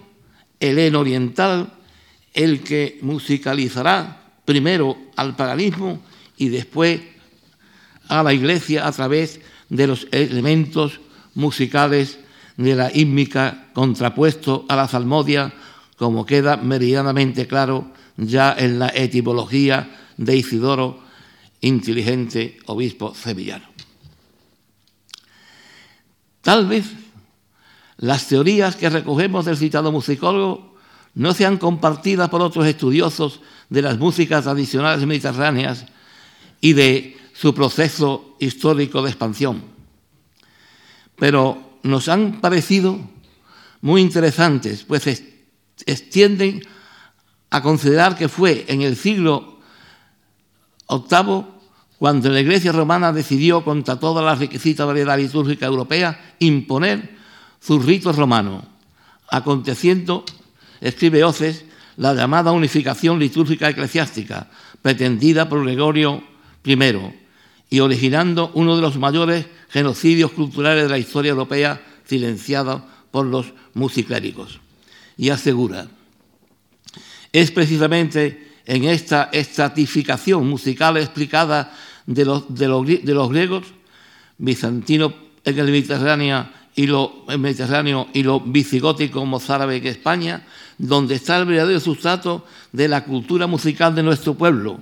heleno 0.60 1.02
oriental, 1.02 1.72
el 2.34 2.62
que 2.62 2.98
musicalizará 3.04 4.34
primero 4.46 4.98
al 5.16 5.36
paganismo 5.36 6.02
y 6.38 6.50
después 6.50 7.02
a 8.08 8.24
la 8.24 8.34
iglesia 8.34 8.88
a 8.88 8.92
través 8.92 9.42
de 9.70 9.86
los 9.86 10.08
elementos 10.10 11.02
musicales 11.36 12.18
de 12.58 12.74
la 12.74 12.90
hímica 12.92 13.68
contrapuesto 13.74 14.66
a 14.70 14.76
la 14.76 14.88
salmodia, 14.88 15.54
como 15.98 16.26
queda 16.26 16.58
meridianamente 16.58 17.46
claro 17.46 17.92
ya 18.18 18.56
en 18.58 18.80
la 18.80 18.88
etimología 18.88 20.02
de 20.18 20.36
Isidoro, 20.36 21.00
inteligente 21.62 22.58
obispo 22.66 23.14
sevillano. 23.16 23.66
Tal 26.42 26.68
vez 26.68 26.86
las 27.98 28.28
teorías 28.28 28.76
que 28.76 28.90
recogemos 28.90 29.46
del 29.46 29.58
citado 29.58 29.92
musicólogo 29.92 30.76
no 31.16 31.34
sean 31.34 31.58
compartidas 31.58 32.30
por 32.30 32.42
otros 32.42 32.68
estudiosos 32.68 33.42
de 33.70 33.82
las 33.82 33.98
músicas 33.98 34.44
tradicionales 34.44 35.06
mediterráneas 35.06 35.86
y 36.62 36.74
de 36.74 37.18
su 37.34 37.54
proceso 37.54 38.36
histórico 38.40 39.02
de 39.02 39.10
expansión. 39.10 39.64
Pero 41.16 41.80
nos 41.84 42.10
han 42.10 42.42
parecido 42.42 43.00
muy 43.82 44.02
interesantes, 44.02 44.84
pues 44.84 45.24
extienden 45.86 46.62
a 47.50 47.62
considerar 47.62 48.18
que 48.18 48.28
fue 48.28 48.66
en 48.68 48.82
el 48.82 48.96
siglo 48.96 49.55
VIII 50.90 51.56
cuando 51.98 52.30
la 52.30 52.42
Iglesia 52.42 52.72
romana 52.72 53.14
decidió, 53.14 53.64
contra 53.64 54.00
toda 54.00 54.22
la 54.22 54.36
requisita 54.36 54.86
variedad 54.86 55.18
litúrgica 55.18 55.66
europea, 55.66 56.36
imponer 56.40 57.16
su 57.60 57.80
rito 57.80 58.12
romano, 58.12 58.66
aconteciendo, 59.30 60.26
escribe 60.82 61.24
Oces, 61.24 61.66
la 61.98 62.14
llamada 62.14 62.52
unificación 62.52 63.18
litúrgica 63.18 63.70
eclesiástica, 63.70 64.48
pretendida 64.82 65.48
por 65.48 65.64
Gregorio 65.64 66.22
I, 66.66 66.78
y 67.70 67.80
originando 67.80 68.52
uno 68.54 68.76
de 68.76 68.82
los 68.82 68.98
mayores 68.98 69.46
genocidios 69.70 70.32
culturales 70.32 70.84
de 70.84 70.90
la 70.90 70.98
historia 70.98 71.32
europea, 71.32 71.82
silenciado 72.04 72.86
por 73.10 73.26
los 73.26 73.54
musicléricos. 73.74 74.60
Y 75.18 75.30
asegura, 75.30 75.88
es 77.32 77.52
precisamente 77.52 78.45
en 78.66 78.86
esta 78.86 79.30
estratificación 79.32 80.48
musical 80.48 80.98
explicada 80.98 81.74
de 82.06 82.26
los, 82.26 82.46
griegos, 83.30 83.66
bizantino 84.38 85.14
en 85.44 85.60
el 85.60 85.66
Mediterráneo 85.66 86.48
y 86.76 88.24
lo 88.24 88.40
visigótico 88.42 89.26
mozárabe 89.26 89.78
en 89.78 89.88
España, 89.88 90.46
donde 90.78 91.16
está 91.16 91.38
el 91.38 91.46
verdadero 91.46 91.80
sustrato 91.80 92.46
de 92.72 92.88
la 92.88 93.06
cultura 93.06 93.48
musical 93.48 93.96
de 93.96 94.04
nuestro 94.04 94.34
pueblo, 94.34 94.80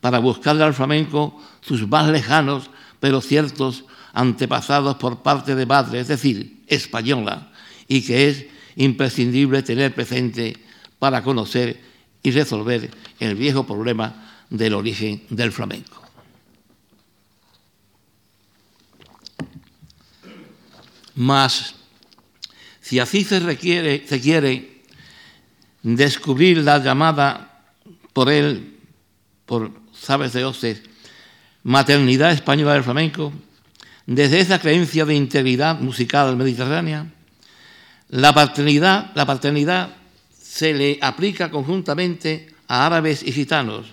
para 0.00 0.18
buscarle 0.18 0.64
al 0.64 0.74
flamenco 0.74 1.40
sus 1.60 1.86
más 1.88 2.08
lejanos 2.08 2.70
pero 3.00 3.20
ciertos 3.20 3.84
antepasados 4.12 4.96
por 4.96 5.22
parte 5.22 5.54
de 5.54 5.66
madre, 5.66 6.00
es 6.00 6.08
decir, 6.08 6.62
española, 6.66 7.52
y 7.86 8.02
que 8.02 8.28
es 8.28 8.46
imprescindible 8.76 9.62
tener 9.62 9.94
presente 9.94 10.56
para 10.98 11.22
conocer 11.22 11.87
y 12.22 12.30
resolver 12.30 12.90
el 13.20 13.34
viejo 13.34 13.66
problema 13.66 14.28
del 14.50 14.74
origen 14.74 15.22
del 15.30 15.52
flamenco. 15.52 16.02
Mas, 21.14 21.74
si 22.80 23.00
así 23.00 23.24
se, 23.24 23.40
requiere, 23.40 24.06
se 24.06 24.20
quiere 24.20 24.82
descubrir 25.82 26.58
la 26.58 26.78
llamada 26.78 27.64
por 28.12 28.30
él, 28.30 28.78
por 29.44 29.72
Sabes 29.92 30.32
de 30.32 30.44
Oces, 30.44 30.82
maternidad 31.64 32.30
española 32.30 32.74
del 32.74 32.84
flamenco, 32.84 33.32
desde 34.06 34.40
esa 34.40 34.58
creencia 34.60 35.04
de 35.04 35.14
integridad 35.14 35.80
musical 35.80 36.36
mediterránea, 36.36 37.12
la 38.08 38.32
paternidad, 38.32 39.10
la 39.14 39.26
paternidad 39.26 39.97
se 40.58 40.74
le 40.74 40.98
aplica 41.00 41.52
conjuntamente 41.52 42.48
a 42.66 42.84
árabes 42.84 43.22
y 43.22 43.30
gitanos, 43.30 43.86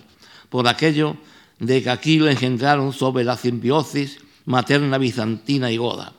por 0.50 0.68
aquello 0.68 1.16
de 1.60 1.84
que 1.84 1.92
aquí 1.92 2.18
lo 2.18 2.28
engendraron 2.28 2.92
sobre 2.92 3.24
la 3.24 3.38
simbiosis 3.38 4.18
materna 4.46 4.98
bizantina 4.98 5.70
y 5.70 5.78
goda. 5.78 6.14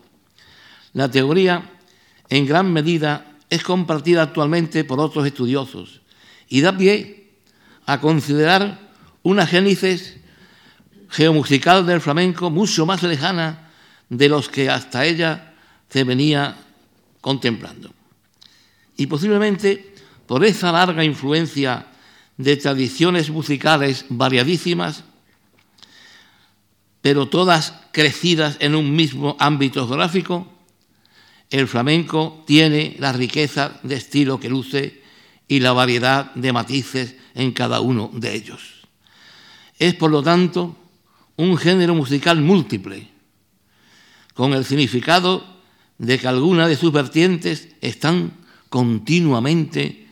La 0.92 1.11
teoría, 1.11 1.68
en 2.28 2.46
gran 2.46 2.72
medida, 2.72 3.26
es 3.50 3.64
compartida 3.64 4.22
actualmente 4.22 4.85
por 4.85 5.00
otros 5.00 5.26
estudiosos 5.26 6.00
y 6.48 6.61
da 6.61 6.78
pie 6.78 7.32
a 7.85 8.00
considerar 8.00 8.78
una 9.24 9.48
génesis 9.48 10.14
geomusical 11.11 11.85
del 11.85 12.00
flamenco 12.00 12.50
mucho 12.50 12.87
más 12.87 13.02
lejana 13.02 13.72
de 14.11 14.28
los 14.28 14.48
que 14.48 14.70
hasta 14.70 15.06
ella 15.06 15.54
se 15.90 16.04
venía 16.04 16.56
contemplando. 17.20 17.90
Y 18.96 19.09
posiblemente 19.09 19.95
por 20.26 20.44
esa 20.44 20.72
larga 20.72 21.04
influencia 21.04 21.86
de 22.36 22.56
tradiciones 22.56 23.30
musicales 23.30 24.04
variadísimas, 24.08 25.04
pero 27.00 27.28
todas 27.28 27.74
crecidas 27.92 28.56
en 28.60 28.74
un 28.74 28.94
mismo 28.94 29.36
ámbito 29.38 29.86
geográfico, 29.86 30.52
el 31.50 31.68
flamenco 31.68 32.42
tiene 32.46 32.96
la 32.98 33.12
riqueza 33.12 33.78
de 33.82 33.94
estilo 33.94 34.40
que 34.40 34.48
luce 34.48 35.02
y 35.46 35.60
la 35.60 35.72
variedad 35.72 36.34
de 36.34 36.52
matices 36.52 37.14
en 37.34 37.52
cada 37.52 37.80
uno 37.80 38.10
de 38.12 38.34
ellos. 38.34 38.88
Es, 39.78 39.94
por 39.94 40.10
lo 40.10 40.22
tanto, 40.22 40.76
un 41.36 41.56
género 41.56 41.94
musical 41.94 42.40
múltiple, 42.40 43.08
con 44.34 44.52
el 44.54 44.64
significado 44.64 45.46
de 45.98 46.18
que 46.18 46.28
algunas 46.28 46.68
de 46.68 46.76
sus 46.76 46.92
vertientes 46.92 47.68
están 47.80 48.32
continuamente 48.68 50.05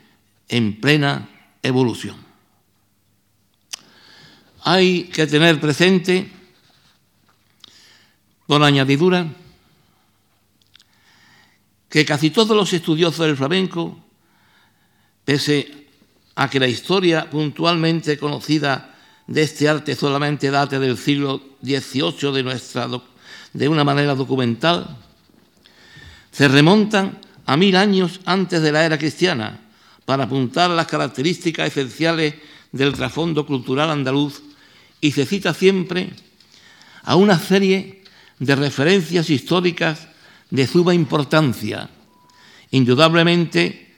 en 0.55 0.79
plena 0.81 1.29
evolución. 1.65 2.15
Hay 4.63 5.11
que 5.11 5.27
tener 5.27 5.59
presente, 5.59 6.31
por 8.47 8.63
añadidura, 8.63 9.27
que 11.89 12.05
casi 12.05 12.31
todos 12.31 12.57
los 12.57 12.73
estudiosos 12.73 13.27
del 13.27 13.37
flamenco, 13.37 13.99
pese 15.25 15.89
a 16.37 16.49
que 16.49 16.61
la 16.61 16.69
historia 16.69 17.29
puntualmente 17.29 18.17
conocida 18.17 18.95
de 19.27 19.43
este 19.43 19.69
arte 19.69 19.97
solamente 19.97 20.53
date 20.53 20.79
del 20.79 20.97
siglo 20.97 21.59
XVIII 21.65 22.31
de, 22.33 22.43
nuestra, 22.45 22.89
de 23.53 23.69
una 23.69 23.83
manera 23.83 24.15
documental, 24.15 24.99
se 26.31 26.47
remontan 26.47 27.19
a 27.45 27.57
mil 27.57 27.75
años 27.75 28.21
antes 28.25 28.63
de 28.63 28.71
la 28.71 28.85
era 28.85 28.97
cristiana 28.97 29.64
para 30.05 30.25
apuntar 30.25 30.71
las 30.71 30.87
características 30.87 31.69
esenciales 31.69 32.35
del 32.73 32.93
trasfondo 32.93 33.47
cultural 33.47 33.91
andaluz 33.91 34.43
y 35.01 35.13
se 35.13 35.27
cita 35.27 35.55
siempre 35.55 36.11
a 37.03 37.17
una 37.17 37.39
serie 37.39 38.03
de 38.39 38.57
referencias 38.57 39.31
históricas 39.31 40.09
de 40.51 40.67
suma 40.67 40.95
importancia, 40.95 41.91
indudablemente 42.71 43.95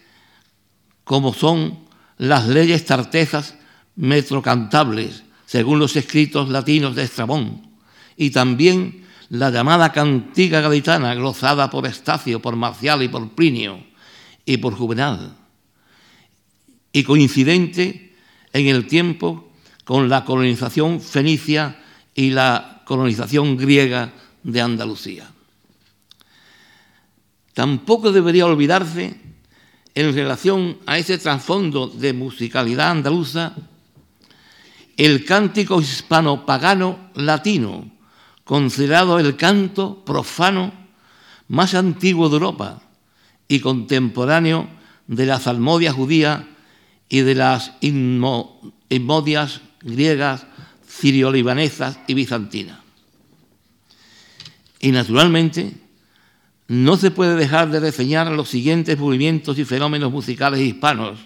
como 1.04 1.32
son 1.32 1.86
las 2.18 2.48
leyes 2.48 2.84
tartesas 2.84 3.54
metrocantables, 3.94 5.22
según 5.46 5.78
los 5.78 5.96
escritos 5.96 6.48
latinos 6.48 6.96
de 6.96 7.04
Estrabón, 7.04 7.70
y 8.16 8.30
también 8.30 9.06
la 9.28 9.50
llamada 9.50 9.92
cantiga 9.92 10.60
gaditana, 10.60 11.14
glosada 11.14 11.70
por 11.70 11.86
Estacio, 11.86 12.40
por 12.40 12.56
Marcial 12.56 13.02
y 13.02 13.08
por 13.08 13.28
Plinio, 13.30 13.78
y 14.44 14.56
por 14.58 14.74
Juvenal, 14.74 15.36
y 16.96 17.04
coincidente 17.04 18.16
en 18.54 18.68
el 18.68 18.86
tiempo 18.86 19.52
con 19.84 20.08
la 20.08 20.24
colonización 20.24 20.98
fenicia 21.02 21.76
y 22.14 22.30
la 22.30 22.80
colonización 22.86 23.58
griega 23.58 24.14
de 24.42 24.62
Andalucía. 24.62 25.30
Tampoco 27.52 28.12
debería 28.12 28.46
olvidarse, 28.46 29.14
en 29.94 30.14
relación 30.14 30.78
a 30.86 30.96
ese 30.96 31.18
trasfondo 31.18 31.86
de 31.86 32.14
musicalidad 32.14 32.92
andaluza, 32.92 33.52
el 34.96 35.26
cántico 35.26 35.82
hispano-pagano 35.82 37.10
latino, 37.16 37.90
considerado 38.42 39.18
el 39.18 39.36
canto 39.36 40.02
profano 40.02 40.72
más 41.48 41.74
antiguo 41.74 42.30
de 42.30 42.36
Europa 42.36 42.80
y 43.48 43.60
contemporáneo 43.60 44.66
de 45.06 45.26
la 45.26 45.38
salmodia 45.38 45.92
judía 45.92 46.55
y 47.08 47.20
de 47.20 47.34
las 47.34 47.72
inmodias 47.80 49.60
griegas, 49.80 50.46
sirio-libanesas 50.86 51.98
y 52.06 52.14
bizantinas. 52.14 52.80
Y 54.80 54.90
naturalmente, 54.90 55.74
no 56.68 56.96
se 56.96 57.10
puede 57.10 57.36
dejar 57.36 57.70
de 57.70 57.80
reseñar 57.80 58.30
los 58.32 58.48
siguientes 58.48 58.98
movimientos 58.98 59.58
y 59.58 59.64
fenómenos 59.64 60.10
musicales 60.10 60.60
hispanos 60.60 61.18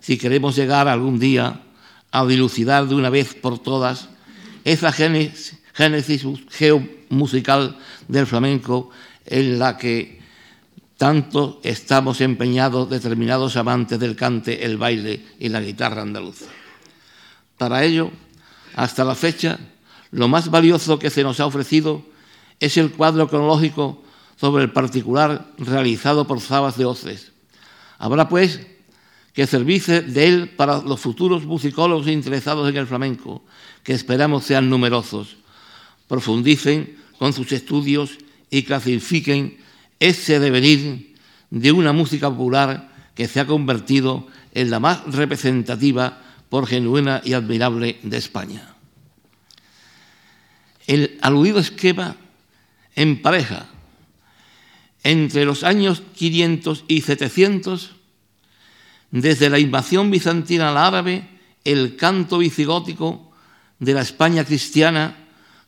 si 0.00 0.18
queremos 0.18 0.56
llegar 0.56 0.88
algún 0.88 1.18
día 1.18 1.60
a 2.10 2.24
dilucidar 2.24 2.86
de 2.88 2.94
una 2.94 3.10
vez 3.10 3.34
por 3.34 3.58
todas 3.58 4.08
esa 4.64 4.92
génesis, 4.92 5.58
geomusical 6.50 7.76
del 8.08 8.26
flamenco 8.26 8.90
en 9.26 9.58
la 9.58 9.76
que 9.76 10.17
tanto 10.98 11.60
estamos 11.62 12.20
empeñados 12.20 12.90
determinados 12.90 13.56
amantes 13.56 14.00
del 14.00 14.16
cante, 14.16 14.66
el 14.66 14.76
baile 14.76 15.24
y 15.38 15.48
la 15.48 15.60
guitarra 15.60 16.02
andaluza. 16.02 16.46
Para 17.56 17.84
ello, 17.84 18.10
hasta 18.74 19.04
la 19.04 19.14
fecha, 19.14 19.58
lo 20.10 20.26
más 20.26 20.50
valioso 20.50 20.98
que 20.98 21.10
se 21.10 21.22
nos 21.22 21.38
ha 21.38 21.46
ofrecido 21.46 22.02
es 22.58 22.76
el 22.76 22.90
cuadro 22.90 23.28
cronológico 23.28 24.02
sobre 24.40 24.64
el 24.64 24.72
particular 24.72 25.46
realizado 25.56 26.26
por 26.26 26.40
Zabas 26.40 26.76
de 26.76 26.84
Oces. 26.84 27.30
Habrá, 27.98 28.28
pues, 28.28 28.60
que 29.32 29.46
servirse 29.46 30.02
de 30.02 30.26
él 30.26 30.48
para 30.48 30.82
los 30.82 30.98
futuros 30.98 31.44
musicólogos 31.44 32.08
interesados 32.08 32.68
en 32.68 32.76
el 32.76 32.88
flamenco, 32.88 33.44
que 33.84 33.92
esperamos 33.92 34.44
sean 34.44 34.68
numerosos, 34.68 35.36
profundicen 36.08 36.98
con 37.20 37.32
sus 37.32 37.52
estudios 37.52 38.18
y 38.50 38.64
clasifiquen 38.64 39.67
ese 40.00 40.40
devenir 40.40 41.16
de 41.50 41.72
una 41.72 41.92
música 41.92 42.30
popular 42.30 42.90
que 43.14 43.28
se 43.28 43.40
ha 43.40 43.46
convertido 43.46 44.26
en 44.52 44.70
la 44.70 44.80
más 44.80 45.04
representativa 45.06 46.22
por 46.48 46.66
genuina 46.66 47.20
y 47.24 47.32
admirable 47.32 47.98
de 48.02 48.16
España. 48.16 48.74
El 50.86 51.18
aludido 51.20 51.58
esquema 51.58 52.16
pareja 53.22 53.66
entre 55.04 55.44
los 55.44 55.62
años 55.62 56.02
500 56.16 56.84
y 56.88 57.02
700 57.02 57.92
desde 59.10 59.48
la 59.48 59.58
invasión 59.58 60.10
bizantina 60.10 60.70
al 60.70 60.76
árabe, 60.76 61.28
el 61.64 61.96
canto 61.96 62.38
visigótico 62.38 63.30
de 63.78 63.94
la 63.94 64.02
España 64.02 64.44
cristiana 64.44 65.16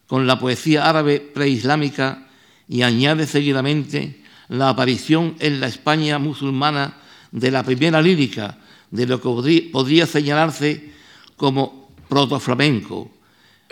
con 0.06 0.26
la 0.26 0.38
poesía 0.38 0.88
árabe 0.88 1.20
preislámica 1.20 2.26
y 2.68 2.82
añade 2.82 3.26
seguidamente 3.26 4.19
la 4.50 4.70
aparición 4.70 5.36
en 5.38 5.60
la 5.60 5.68
España 5.68 6.18
musulmana 6.18 6.98
de 7.30 7.50
la 7.50 7.62
primera 7.62 8.02
lírica 8.02 8.58
de 8.90 9.06
lo 9.06 9.20
que 9.20 9.70
podría 9.72 10.06
señalarse 10.06 10.90
como 11.36 11.94
protoflamenco, 12.08 13.10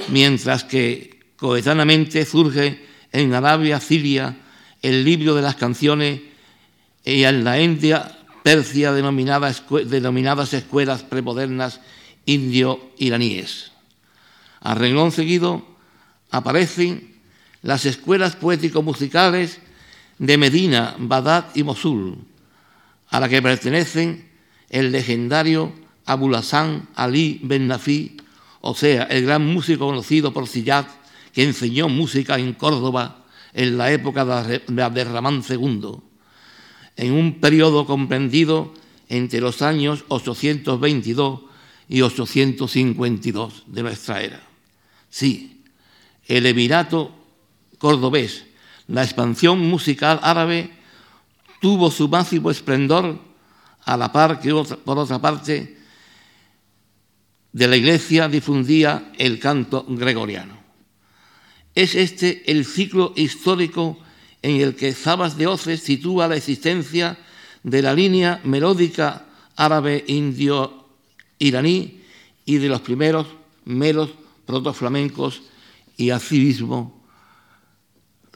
mientras 0.09 0.63
que 0.63 1.19
coetáneamente 1.37 2.25
surge 2.25 2.87
en 3.11 3.35
Arabia, 3.35 3.81
Siria, 3.81 4.37
el 4.81 5.05
libro 5.05 5.35
de 5.35 5.43
las 5.43 5.57
canciones 5.57 6.21
y 7.05 7.25
en 7.25 7.43
la 7.43 7.61
India 7.61 8.17
Persia 8.45 8.93
denominadas, 8.93 9.65
denominadas 9.87 10.55
escuelas 10.55 11.03
premodernas 11.03 11.81
indio-iraníes. 12.25 13.73
A 14.61 14.77
renglón 14.77 15.11
seguido 15.11 15.67
aparecen 16.31 17.17
las 17.63 17.85
escuelas 17.85 18.37
poético-musicales 18.37 19.61
de 20.19 20.37
Medina, 20.37 20.97
Badad 20.99 21.47
y 21.55 21.63
Mosul, 21.63 22.19
a 23.09 23.21
la 23.21 23.29
que 23.29 23.43
pertenecen 23.43 24.29
el 24.69 24.93
legendario 24.93 25.73
Abu 26.05 26.35
Hassan 26.35 26.89
Ali 26.95 27.41
Ben 27.43 27.69
Nafi, 27.69 28.17
o 28.61 28.75
sea, 28.75 29.05
el 29.05 29.25
gran 29.25 29.47
músico 29.47 29.87
conocido 29.87 30.33
por 30.33 30.49
Siyad, 30.49 30.87
que 31.33 31.45
enseñó 31.45 31.89
música 31.89 32.39
en 32.39 32.55
Córdoba 32.55 33.25
en 33.55 33.79
la 33.79 33.93
época 33.93 34.25
de 34.25 34.83
Abderramán 34.83 35.43
II, 35.49 35.97
en 36.97 37.13
un 37.13 37.41
periodo 37.41 37.87
comprendido 37.87 38.75
entre 39.09 39.41
los 39.41 39.63
años 39.63 40.05
822 40.09 41.41
y 41.89 42.03
852 42.03 43.65
de 43.67 43.83
nuestra 43.83 44.23
era. 44.23 44.43
Sí, 45.09 45.63
el 46.27 46.45
Emirato 46.47 47.15
cordobés, 47.79 48.45
la 48.89 49.05
expansión 49.05 49.61
musical 49.61 50.19
árabe, 50.23 50.71
tuvo 51.61 51.91
su 51.91 52.09
máximo 52.09 52.51
esplendor 52.51 53.19
a 53.85 53.97
la 53.97 54.11
par 54.13 54.41
que, 54.41 54.51
por 54.85 54.99
otra 54.99 55.19
parte, 55.21 55.79
de 57.53 57.67
la 57.67 57.77
Iglesia 57.77 58.29
difundía 58.29 59.13
el 59.19 59.39
canto 59.39 59.85
gregoriano. 59.89 60.59
Es 61.75 61.95
este 61.95 62.51
el 62.51 62.65
ciclo 62.65 63.13
histórico 63.17 63.99
en 64.43 64.61
el 64.61 64.75
que 64.75 64.95
Zabas 64.95 65.37
de 65.37 65.47
Oces 65.47 65.83
sitúa 65.83 66.29
la 66.29 66.37
existencia 66.37 67.19
de 67.63 67.83
la 67.83 67.95
línea 67.95 68.41
melódica 68.45 69.27
árabe 69.57 70.05
indio-iraní 70.07 72.01
y 72.45 72.57
de 72.59 72.69
los 72.69 72.81
primeros 72.81 73.27
melos 73.65 74.11
protoflamencos 74.47 75.43
y 75.97 76.11
asimismo 76.11 76.98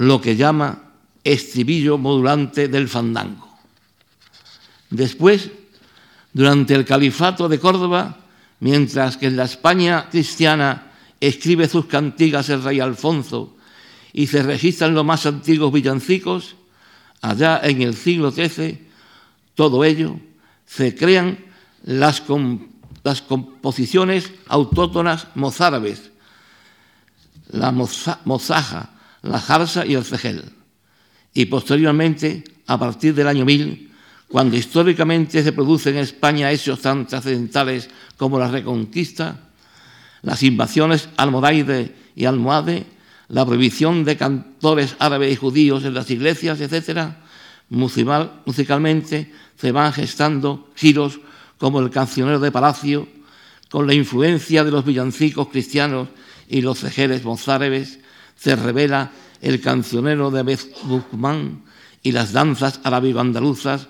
lo 0.02 0.20
que 0.20 0.34
llama 0.34 0.82
estribillo 1.22 1.96
modulante 1.96 2.66
del 2.66 2.88
fandango. 2.88 3.48
Después, 4.90 5.50
durante 6.32 6.74
el 6.74 6.84
califato 6.84 7.48
de 7.48 7.60
Córdoba, 7.60 8.18
mientras 8.58 9.16
que 9.16 9.26
en 9.26 9.36
la 9.36 9.44
España 9.44 10.08
cristiana 10.10 10.90
escribe 11.20 11.68
sus 11.68 11.86
cantigas 11.86 12.48
el 12.48 12.64
rey 12.64 12.80
Alfonso 12.80 13.56
y 14.12 14.26
se 14.26 14.42
registran 14.42 14.92
los 14.92 15.04
más 15.04 15.24
antiguos 15.24 15.72
villancicos, 15.72 16.56
allá 17.20 17.60
en 17.62 17.82
el 17.82 17.94
siglo 17.94 18.32
XIII, 18.32 18.88
todo 19.54 19.84
ello, 19.84 20.18
se 20.66 20.96
crean 20.96 21.38
las, 21.84 22.22
composiciones 23.28 24.32
autóctonas 24.48 25.28
mozárabes, 25.36 26.10
la 27.50 27.70
mozaja, 27.70 28.91
la 29.22 29.38
jarsa 29.40 29.86
y 29.86 29.94
el 29.94 30.04
cejel. 30.04 30.44
Y 31.34 31.46
posteriormente, 31.46 32.44
a 32.66 32.78
partir 32.78 33.14
del 33.14 33.28
año 33.28 33.44
1000, 33.44 33.90
cuando 34.28 34.56
históricamente 34.56 35.42
se 35.42 35.52
producen 35.52 35.96
en 35.96 36.02
España 36.02 36.50
hechos 36.50 36.80
tan 36.80 37.06
trascendentales 37.06 37.88
como 38.16 38.38
la 38.38 38.50
Reconquista, 38.50 39.50
las 40.22 40.42
invasiones 40.42 41.08
almoraide 41.16 41.94
y 42.14 42.24
almohade, 42.24 42.86
la 43.28 43.44
prohibición 43.46 44.04
de 44.04 44.16
cantores 44.16 44.96
árabes 44.98 45.32
y 45.32 45.36
judíos 45.36 45.84
en 45.84 45.94
las 45.94 46.10
iglesias, 46.10 46.60
etc., 46.60 47.12
musicalmente 47.68 49.32
se 49.56 49.72
van 49.72 49.92
gestando 49.92 50.70
giros 50.74 51.20
como 51.58 51.80
el 51.80 51.90
cancionero 51.90 52.40
de 52.40 52.50
palacio, 52.50 53.08
con 53.70 53.86
la 53.86 53.94
influencia 53.94 54.64
de 54.64 54.70
los 54.70 54.84
villancicos 54.84 55.48
cristianos 55.48 56.08
y 56.48 56.60
los 56.60 56.80
cejeres 56.80 57.24
mozárabes, 57.24 58.00
se 58.36 58.56
revela 58.56 59.10
el 59.40 59.60
cancionero 59.60 60.30
de 60.30 60.42
Bezbukman 60.42 61.62
y 62.02 62.12
las 62.12 62.32
danzas 62.32 62.80
arábigo-andaluzas, 62.84 63.88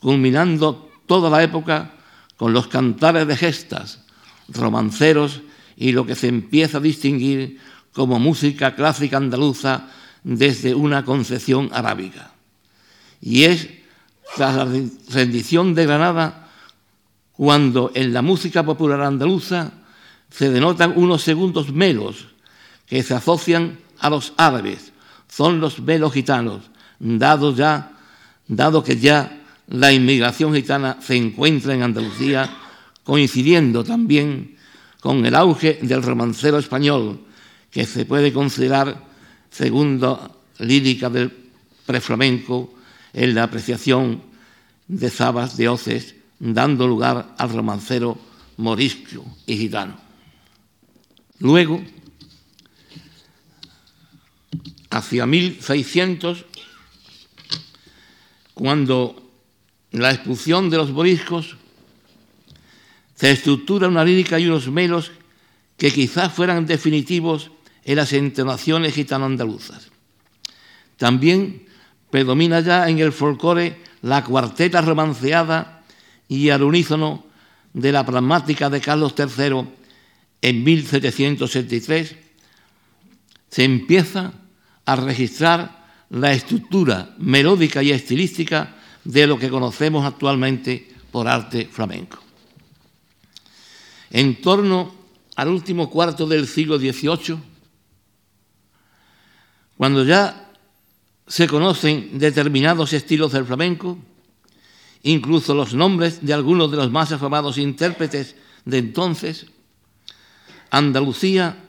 culminando 0.00 0.90
toda 1.06 1.30
la 1.30 1.42
época 1.42 1.94
con 2.36 2.52
los 2.52 2.68
cantares 2.68 3.26
de 3.26 3.36
gestas, 3.36 4.04
romanceros 4.48 5.40
y 5.76 5.92
lo 5.92 6.06
que 6.06 6.14
se 6.14 6.28
empieza 6.28 6.78
a 6.78 6.80
distinguir 6.80 7.58
como 7.92 8.18
música 8.18 8.74
clásica 8.74 9.16
andaluza 9.16 9.88
desde 10.22 10.74
una 10.74 11.04
concepción 11.04 11.70
arábiga. 11.72 12.32
Y 13.20 13.44
es 13.44 13.68
tras 14.36 14.54
la 14.54 14.68
rendición 15.10 15.74
de 15.74 15.86
Granada 15.86 16.48
cuando 17.32 17.90
en 17.94 18.12
la 18.12 18.22
música 18.22 18.64
popular 18.64 19.00
andaluza 19.00 19.72
se 20.30 20.50
denotan 20.50 20.92
unos 20.96 21.22
segundos 21.22 21.72
melos 21.72 22.26
que 22.88 23.02
se 23.02 23.14
asocian 23.14 23.78
a 23.98 24.10
los 24.10 24.32
árabes, 24.36 24.92
son 25.28 25.60
los 25.60 25.80
melos 25.80 26.12
gitanos, 26.12 26.70
dado, 26.98 27.54
ya, 27.54 27.92
dado 28.46 28.82
que 28.82 28.96
ya 28.96 29.42
la 29.68 29.92
inmigración 29.92 30.54
gitana 30.54 30.98
se 31.00 31.16
encuentra 31.16 31.74
en 31.74 31.82
Andalucía, 31.82 32.50
coincidiendo 33.04 33.84
también 33.84 34.56
con 35.00 35.24
el 35.24 35.34
auge 35.34 35.78
del 35.82 36.02
romancero 36.02 36.58
español, 36.58 37.20
que 37.70 37.84
se 37.84 38.06
puede 38.06 38.32
considerar 38.32 39.04
segunda 39.50 40.30
lírica 40.58 41.10
del 41.10 41.30
preflamenco 41.84 42.74
en 43.12 43.34
la 43.34 43.44
apreciación 43.44 44.22
de 44.86 45.10
Sabas 45.10 45.56
de 45.56 45.68
Oces, 45.68 46.14
dando 46.38 46.86
lugar 46.86 47.34
al 47.36 47.50
romancero 47.50 48.18
morisco 48.56 49.24
y 49.46 49.56
gitano. 49.56 49.96
Luego, 51.40 51.80
hacia 54.98 55.26
1600, 55.26 56.44
cuando 58.54 59.30
la 59.92 60.10
expulsión 60.10 60.68
de 60.70 60.76
los 60.76 60.90
moriscos, 60.90 61.56
se 63.14 63.30
estructura 63.30 63.88
una 63.88 64.04
lírica 64.04 64.38
y 64.38 64.46
unos 64.46 64.68
melos 64.68 65.10
que 65.76 65.90
quizás 65.90 66.32
fueran 66.32 66.66
definitivos 66.66 67.50
en 67.84 67.96
las 67.96 68.12
entonaciones 68.12 68.94
gitano-andaluzas. 68.94 69.90
También 70.96 71.66
predomina 72.10 72.60
ya 72.60 72.88
en 72.88 72.98
el 72.98 73.12
folclore 73.12 73.82
la 74.02 74.22
cuarteta 74.24 74.80
romanceada 74.82 75.82
y 76.28 76.50
al 76.50 76.62
unísono 76.62 77.26
de 77.72 77.92
la 77.92 78.04
pragmática 78.04 78.70
de 78.70 78.80
Carlos 78.80 79.14
III 79.16 79.66
en 80.42 80.64
1773, 80.64 82.16
se 83.50 83.64
empieza 83.64 84.32
a 84.88 84.96
registrar 84.96 86.06
la 86.08 86.32
estructura 86.32 87.14
melódica 87.18 87.82
y 87.82 87.90
estilística 87.90 88.74
de 89.04 89.26
lo 89.26 89.38
que 89.38 89.50
conocemos 89.50 90.06
actualmente 90.06 90.88
por 91.12 91.28
arte 91.28 91.68
flamenco. 91.70 92.18
En 94.10 94.40
torno 94.40 94.94
al 95.36 95.48
último 95.48 95.90
cuarto 95.90 96.26
del 96.26 96.48
siglo 96.48 96.78
XVIII, 96.78 97.36
cuando 99.76 100.04
ya 100.06 100.52
se 101.26 101.46
conocen 101.46 102.18
determinados 102.18 102.94
estilos 102.94 103.32
del 103.32 103.44
flamenco, 103.44 103.98
incluso 105.02 105.52
los 105.52 105.74
nombres 105.74 106.24
de 106.24 106.32
algunos 106.32 106.70
de 106.70 106.78
los 106.78 106.90
más 106.90 107.12
afamados 107.12 107.58
intérpretes 107.58 108.36
de 108.64 108.78
entonces, 108.78 109.48
Andalucía, 110.70 111.62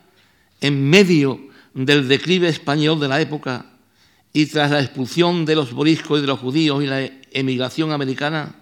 en 0.62 0.90
medio 0.90 1.49
del 1.74 2.08
declive 2.08 2.50
español 2.50 3.00
de 3.00 3.08
la 3.08 3.22
época 3.22 3.66
y 4.34 4.46
tras 4.46 4.72
la 4.72 4.82
expulsión 4.82 5.46
de 5.46 5.56
los 5.56 5.74
moriscos 5.74 6.20
y 6.20 6.22
de 6.22 6.28
los 6.28 6.40
judíos 6.40 6.84
y 6.84 6.88
la 6.88 7.10
emigración 7.32 7.92
americana, 7.92 8.56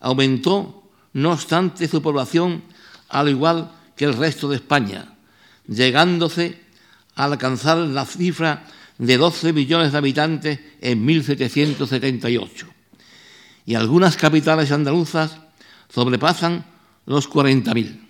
aumentó, 0.00 0.90
no 1.12 1.32
obstante, 1.32 1.88
su 1.88 2.00
población 2.00 2.62
al 3.08 3.28
igual 3.28 3.72
que 3.96 4.04
el 4.04 4.14
resto 4.14 4.48
de 4.48 4.56
España, 4.56 5.14
llegándose 5.66 6.60
a 7.14 7.24
alcanzar 7.24 7.78
la 7.78 8.04
cifra 8.06 8.64
de 8.98 9.16
12 9.16 9.52
millones 9.52 9.92
de 9.92 9.98
habitantes 9.98 10.60
en 10.80 11.04
1778. 11.04 12.66
Y 13.66 13.74
algunas 13.74 14.16
capitales 14.16 14.72
andaluzas 14.72 15.38
sobrepasan 15.92 16.64
los 17.06 17.28
40.000. 17.28 18.00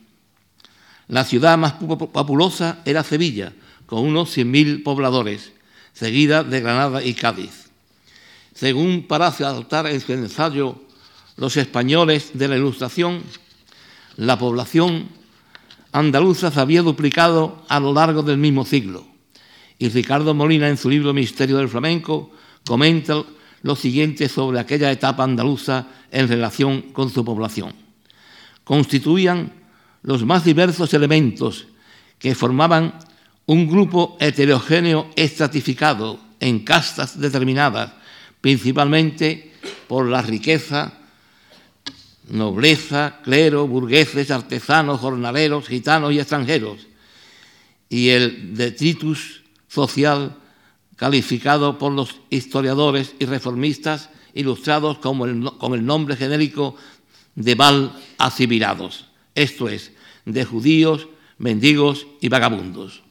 La 1.08 1.24
ciudad 1.24 1.56
más 1.56 1.74
populosa 1.74 2.80
era 2.84 3.02
Sevilla, 3.02 3.52
con 3.88 4.04
unos 4.04 4.36
100.000 4.36 4.82
pobladores, 4.82 5.52
seguida 5.94 6.44
de 6.44 6.60
Granada 6.60 7.02
y 7.02 7.14
Cádiz. 7.14 7.70
Según 8.54 9.06
parece 9.08 9.44
adoptar 9.44 9.86
en 9.86 10.00
su 10.00 10.12
ensayo 10.12 10.76
Los 11.38 11.56
españoles 11.56 12.32
de 12.34 12.48
la 12.48 12.56
Ilustración, 12.56 13.22
la 14.16 14.38
población 14.38 15.08
andaluza 15.92 16.50
se 16.50 16.60
había 16.60 16.82
duplicado 16.82 17.64
a 17.68 17.80
lo 17.80 17.94
largo 17.94 18.22
del 18.22 18.36
mismo 18.36 18.66
siglo. 18.66 19.06
Y 19.78 19.88
Ricardo 19.88 20.34
Molina, 20.34 20.68
en 20.68 20.76
su 20.76 20.90
libro 20.90 21.14
Misterio 21.14 21.56
del 21.56 21.70
Flamenco, 21.70 22.30
comenta 22.66 23.24
lo 23.62 23.74
siguiente 23.74 24.28
sobre 24.28 24.60
aquella 24.60 24.92
etapa 24.92 25.24
andaluza 25.24 25.86
en 26.10 26.28
relación 26.28 26.82
con 26.92 27.08
su 27.08 27.24
población. 27.24 27.72
Constituían 28.64 29.50
los 30.02 30.26
más 30.26 30.44
diversos 30.44 30.92
elementos 30.92 31.68
que 32.18 32.34
formaban 32.34 33.07
un 33.48 33.66
grupo 33.66 34.16
heterogéneo 34.20 35.08
estratificado 35.16 36.20
en 36.38 36.60
castas 36.60 37.18
determinadas, 37.18 37.92
principalmente 38.42 39.52
por 39.88 40.06
la 40.06 40.20
riqueza, 40.20 40.92
nobleza, 42.28 43.20
clero, 43.24 43.66
burgueses, 43.66 44.30
artesanos, 44.30 45.00
jornaleros, 45.00 45.66
gitanos 45.66 46.12
y 46.12 46.20
extranjeros, 46.20 46.86
y 47.88 48.10
el 48.10 48.54
detritus 48.54 49.42
social 49.66 50.36
calificado 50.96 51.78
por 51.78 51.92
los 51.92 52.20
historiadores 52.28 53.14
y 53.18 53.24
reformistas 53.24 54.10
ilustrados 54.34 54.98
como 54.98 55.24
con 55.56 55.72
el 55.72 55.86
nombre 55.86 56.16
genérico 56.16 56.76
de 57.34 57.56
mal 57.56 57.96
asimilados, 58.18 59.06
esto 59.34 59.70
es, 59.70 59.92
de 60.26 60.44
judíos, 60.44 61.08
mendigos 61.38 62.06
y 62.20 62.28
vagabundos. 62.28 63.07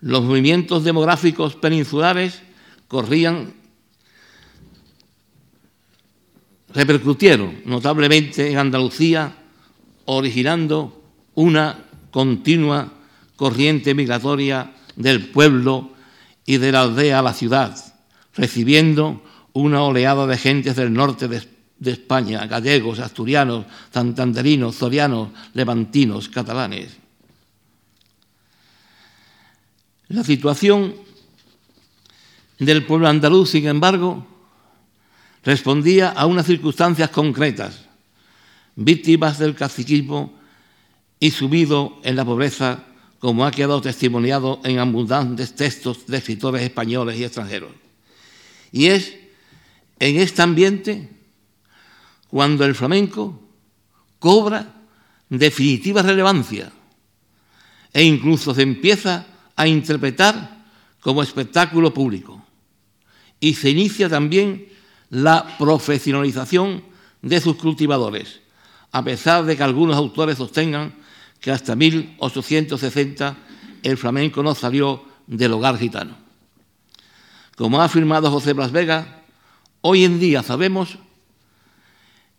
Los 0.00 0.22
movimientos 0.22 0.84
demográficos 0.84 1.56
peninsulares 1.56 2.42
corrían 2.88 3.54
repercutieron 6.72 7.62
notablemente 7.64 8.50
en 8.50 8.58
Andalucía, 8.58 9.34
originando 10.04 11.02
una 11.34 11.84
continua 12.10 12.92
corriente 13.36 13.94
migratoria 13.94 14.72
del 14.96 15.28
pueblo 15.28 15.90
y 16.44 16.58
de 16.58 16.72
la 16.72 16.82
aldea 16.82 17.18
a 17.18 17.22
la 17.22 17.32
ciudad, 17.32 17.76
recibiendo 18.34 19.22
una 19.52 19.82
oleada 19.82 20.26
de 20.26 20.36
gentes 20.36 20.76
del 20.76 20.92
norte 20.92 21.28
de, 21.28 21.42
España, 21.90 22.46
gallegos, 22.46 22.98
asturianos, 22.98 23.64
santanderinos, 23.92 24.76
zorianos, 24.76 25.30
levantinos, 25.54 26.28
catalanes. 26.28 26.99
La 30.10 30.24
situación 30.24 30.96
del 32.58 32.84
pueblo 32.84 33.06
andaluz, 33.06 33.50
sin 33.50 33.68
embargo, 33.68 34.26
respondía 35.44 36.08
a 36.08 36.26
unas 36.26 36.46
circunstancias 36.46 37.10
concretas, 37.10 37.84
víctimas 38.74 39.38
del 39.38 39.54
caciquismo 39.54 40.34
y 41.20 41.30
sumido 41.30 42.00
en 42.02 42.16
la 42.16 42.24
pobreza, 42.24 42.86
como 43.20 43.46
ha 43.46 43.52
quedado 43.52 43.80
testimoniado 43.80 44.60
en 44.64 44.80
abundantes 44.80 45.54
textos 45.54 46.04
de 46.08 46.16
escritores 46.16 46.62
españoles 46.62 47.16
y 47.16 47.22
extranjeros. 47.22 47.70
Y 48.72 48.86
es 48.86 49.14
en 50.00 50.16
este 50.16 50.42
ambiente 50.42 51.08
cuando 52.26 52.64
el 52.64 52.74
flamenco 52.74 53.40
cobra 54.18 54.74
definitiva 55.28 56.02
relevancia 56.02 56.72
e 57.92 58.02
incluso 58.02 58.52
se 58.52 58.62
empieza 58.62 59.28
a 59.56 59.66
interpretar 59.66 60.64
como 61.00 61.22
espectáculo 61.22 61.92
público. 61.92 62.44
Y 63.40 63.54
se 63.54 63.70
inicia 63.70 64.08
también 64.08 64.68
la 65.10 65.56
profesionalización 65.58 66.84
de 67.22 67.40
sus 67.40 67.56
cultivadores, 67.56 68.40
a 68.92 69.02
pesar 69.02 69.44
de 69.44 69.56
que 69.56 69.62
algunos 69.62 69.96
autores 69.96 70.38
sostengan 70.38 70.94
que 71.40 71.50
hasta 71.50 71.74
1860 71.74 73.36
el 73.82 73.96
flamenco 73.96 74.42
no 74.42 74.54
salió 74.54 75.04
del 75.26 75.52
hogar 75.52 75.78
gitano. 75.78 76.16
Como 77.56 77.80
ha 77.80 77.84
afirmado 77.84 78.30
José 78.30 78.52
Blas 78.52 78.72
Vega, 78.72 79.22
hoy 79.80 80.04
en 80.04 80.18
día 80.20 80.42
sabemos 80.42 80.98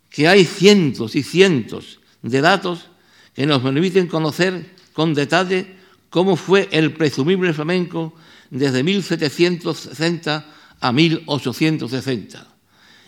que 0.10 0.28
hay 0.28 0.46
cientos 0.46 1.16
y 1.16 1.24
cientos 1.24 2.00
de 2.22 2.42
datos 2.42 2.90
que 3.34 3.46
nos 3.46 3.62
permiten 3.62 4.08
conocer 4.08 4.76
con 4.94 5.14
detalle 5.14 5.78
cómo 6.12 6.36
fue 6.36 6.70
el 6.72 6.94
presumible 6.94 7.54
flamenco 7.54 8.14
desde 8.52 8.84
1760 8.84 10.46
a 10.80 10.92
1860 10.92 12.48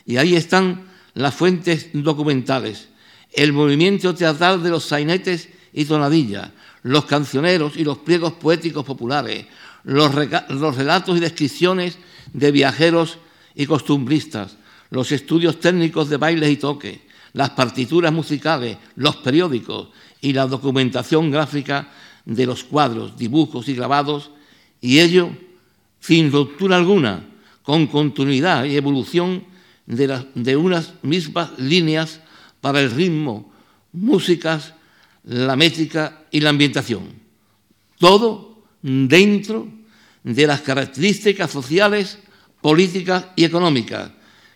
y 0.06 0.18
ahí 0.18 0.36
están 0.36 0.88
las 1.14 1.36
fuentes 1.36 1.90
documentales, 1.94 2.90
el 3.34 3.54
movimiento 3.54 4.16
teatral 4.16 4.64
de 4.64 4.70
los 4.70 4.86
sainetes 4.86 5.50
y 5.72 5.86
tonadillas, 5.86 6.50
los 6.84 7.06
cancioneros 7.06 7.78
y 7.78 7.84
los 7.84 8.00
pliegos 8.00 8.34
poéticos 8.34 8.86
populares, 8.86 9.46
los, 9.84 10.14
relatos 10.16 11.18
y 11.18 11.20
descripciones 11.20 11.98
de 12.32 12.52
viajeros 12.52 13.18
y 13.54 13.66
costumbristas, 13.66 14.58
los 14.90 15.12
estudios 15.12 15.60
técnicos 15.60 16.10
de 16.10 16.18
bailes 16.18 16.50
y 16.52 16.58
toque, 16.58 17.02
las 17.34 17.52
partituras 17.52 18.14
musicales, 18.14 18.78
los 18.96 19.18
periódicos 19.18 19.90
y 20.22 20.34
la 20.34 20.48
documentación 20.48 21.32
gráfica 21.32 21.92
de 22.26 22.46
los 22.46 22.64
cuadros, 22.64 23.18
dibujos 23.18 23.68
y 23.68 23.76
grabados, 23.76 24.32
y 24.82 25.00
ello 25.00 25.30
sin 26.00 26.32
ruptura 26.32 26.78
alguna, 26.78 27.26
con 27.64 27.88
continuidad 27.88 28.66
y 28.66 28.76
evolución 28.76 29.46
de, 29.86 30.56
unas 30.56 30.94
mismas 31.02 31.58
líneas 31.58 32.20
para 32.62 32.82
el 32.82 32.92
ritmo, 32.92 33.52
músicas, 33.94 34.74
la 35.24 35.56
métrica 35.56 36.24
y 36.32 36.42
la 36.42 36.50
ambientación. 36.50 37.04
Todo 38.00 38.64
dentro 38.82 39.68
de 40.24 40.48
las 40.48 40.62
características 40.62 41.52
sociales, 41.52 42.20
políticas 42.62 43.28
y 43.36 43.46
económicas 43.46 44.12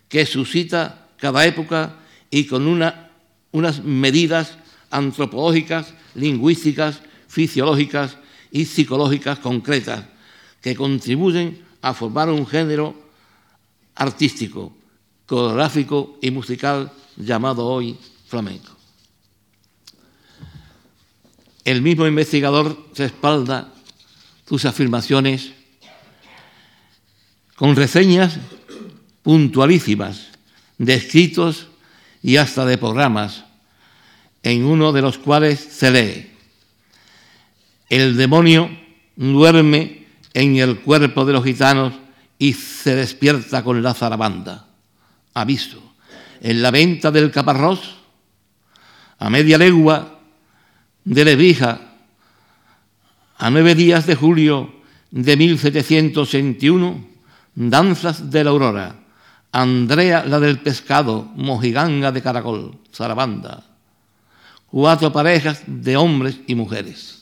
que 0.08 0.26
suscita 0.26 1.08
cada 1.18 1.46
época 1.46 1.96
y 2.30 2.44
con 2.44 2.66
unas 2.66 3.84
medidas 3.84 4.58
antropológicas, 4.90 5.94
lingüísticas, 6.14 7.00
fisiológicas 7.38 8.16
y 8.50 8.64
psicológicas 8.64 9.38
concretas 9.38 10.02
que 10.60 10.74
contribuyen 10.74 11.62
a 11.80 11.94
formar 11.94 12.28
un 12.30 12.44
género 12.44 12.96
artístico, 13.94 14.72
coreográfico 15.24 16.18
y 16.20 16.32
musical 16.32 16.90
llamado 17.16 17.64
hoy 17.64 17.96
flamenco. 18.26 18.72
El 21.64 21.80
mismo 21.80 22.08
investigador 22.08 22.76
respalda 22.96 23.72
sus 24.48 24.64
afirmaciones 24.64 25.52
con 27.54 27.76
reseñas 27.76 28.36
puntualísimas 29.22 30.26
de 30.76 30.94
escritos 30.94 31.68
y 32.20 32.38
hasta 32.38 32.66
de 32.66 32.78
programas, 32.78 33.44
en 34.42 34.64
uno 34.64 34.92
de 34.92 35.02
los 35.02 35.18
cuales 35.18 35.60
se 35.60 35.92
lee, 35.92 36.37
el 37.88 38.16
demonio 38.16 38.70
duerme 39.16 40.06
en 40.34 40.56
el 40.56 40.80
cuerpo 40.80 41.24
de 41.24 41.32
los 41.32 41.44
gitanos 41.44 41.94
y 42.38 42.52
se 42.52 42.94
despierta 42.94 43.64
con 43.64 43.82
la 43.82 43.94
zarabanda. 43.94 44.66
Aviso, 45.34 45.82
en 46.40 46.62
la 46.62 46.70
venta 46.70 47.10
del 47.10 47.30
caparrós, 47.30 47.96
a 49.18 49.30
media 49.30 49.58
legua 49.58 50.20
de 51.04 51.24
Lebrija, 51.24 51.80
a 53.38 53.50
nueve 53.50 53.74
días 53.74 54.06
de 54.06 54.14
julio 54.14 54.72
de 55.10 55.36
1761, 55.36 57.06
danzas 57.54 58.30
de 58.30 58.44
la 58.44 58.50
aurora, 58.50 58.96
Andrea 59.50 60.24
la 60.24 60.38
del 60.38 60.60
pescado, 60.60 61.24
mojiganga 61.34 62.12
de 62.12 62.22
caracol, 62.22 62.78
zarabanda, 62.92 63.64
cuatro 64.66 65.10
parejas 65.12 65.62
de 65.66 65.96
hombres 65.96 66.40
y 66.46 66.54
mujeres. 66.54 67.17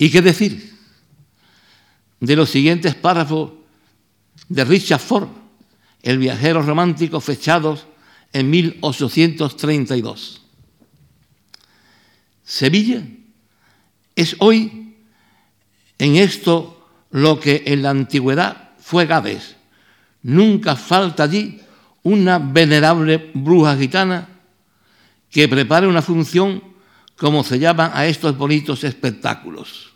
¿Y 0.00 0.10
qué 0.10 0.22
decir 0.22 0.72
de 2.20 2.34
los 2.34 2.48
siguientes 2.48 2.94
párrafos 2.94 3.52
de 4.48 4.64
Richard 4.64 4.98
Ford, 4.98 5.28
el 6.00 6.16
viajero 6.16 6.62
romántico 6.62 7.20
fechados 7.20 7.84
en 8.32 8.48
1832? 8.48 10.40
Sevilla 12.42 13.02
es 14.16 14.36
hoy 14.38 14.94
en 15.98 16.16
esto 16.16 16.88
lo 17.10 17.38
que 17.38 17.64
en 17.66 17.82
la 17.82 17.90
antigüedad 17.90 18.70
fue 18.78 19.04
Gades. 19.04 19.56
Nunca 20.22 20.76
falta 20.76 21.24
allí 21.24 21.60
una 22.04 22.38
venerable 22.38 23.32
bruja 23.34 23.76
gitana 23.76 24.30
que 25.30 25.46
prepare 25.46 25.86
una 25.86 26.00
función 26.00 26.62
como 27.16 27.44
se 27.44 27.58
llaman 27.58 27.90
a 27.92 28.06
estos 28.06 28.38
bonitos 28.38 28.82
espectáculos. 28.82 29.89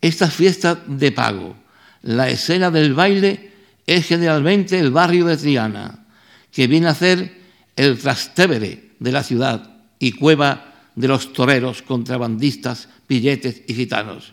Estas 0.00 0.34
fiestas 0.34 0.78
de 0.86 1.12
pago, 1.12 1.56
la 2.02 2.28
escena 2.28 2.70
del 2.70 2.94
baile 2.94 3.52
es 3.86 4.06
generalmente 4.06 4.78
el 4.78 4.90
barrio 4.90 5.26
de 5.26 5.36
Triana, 5.36 6.06
que 6.50 6.66
viene 6.66 6.88
a 6.88 6.94
ser 6.94 7.40
el 7.76 7.98
trastevere 7.98 8.92
de 8.98 9.12
la 9.12 9.22
ciudad 9.22 9.80
y 9.98 10.12
cueva 10.12 10.74
de 10.94 11.08
los 11.08 11.32
toreros, 11.32 11.82
contrabandistas, 11.82 12.88
pilletes 13.06 13.62
y 13.66 13.74
gitanos, 13.74 14.32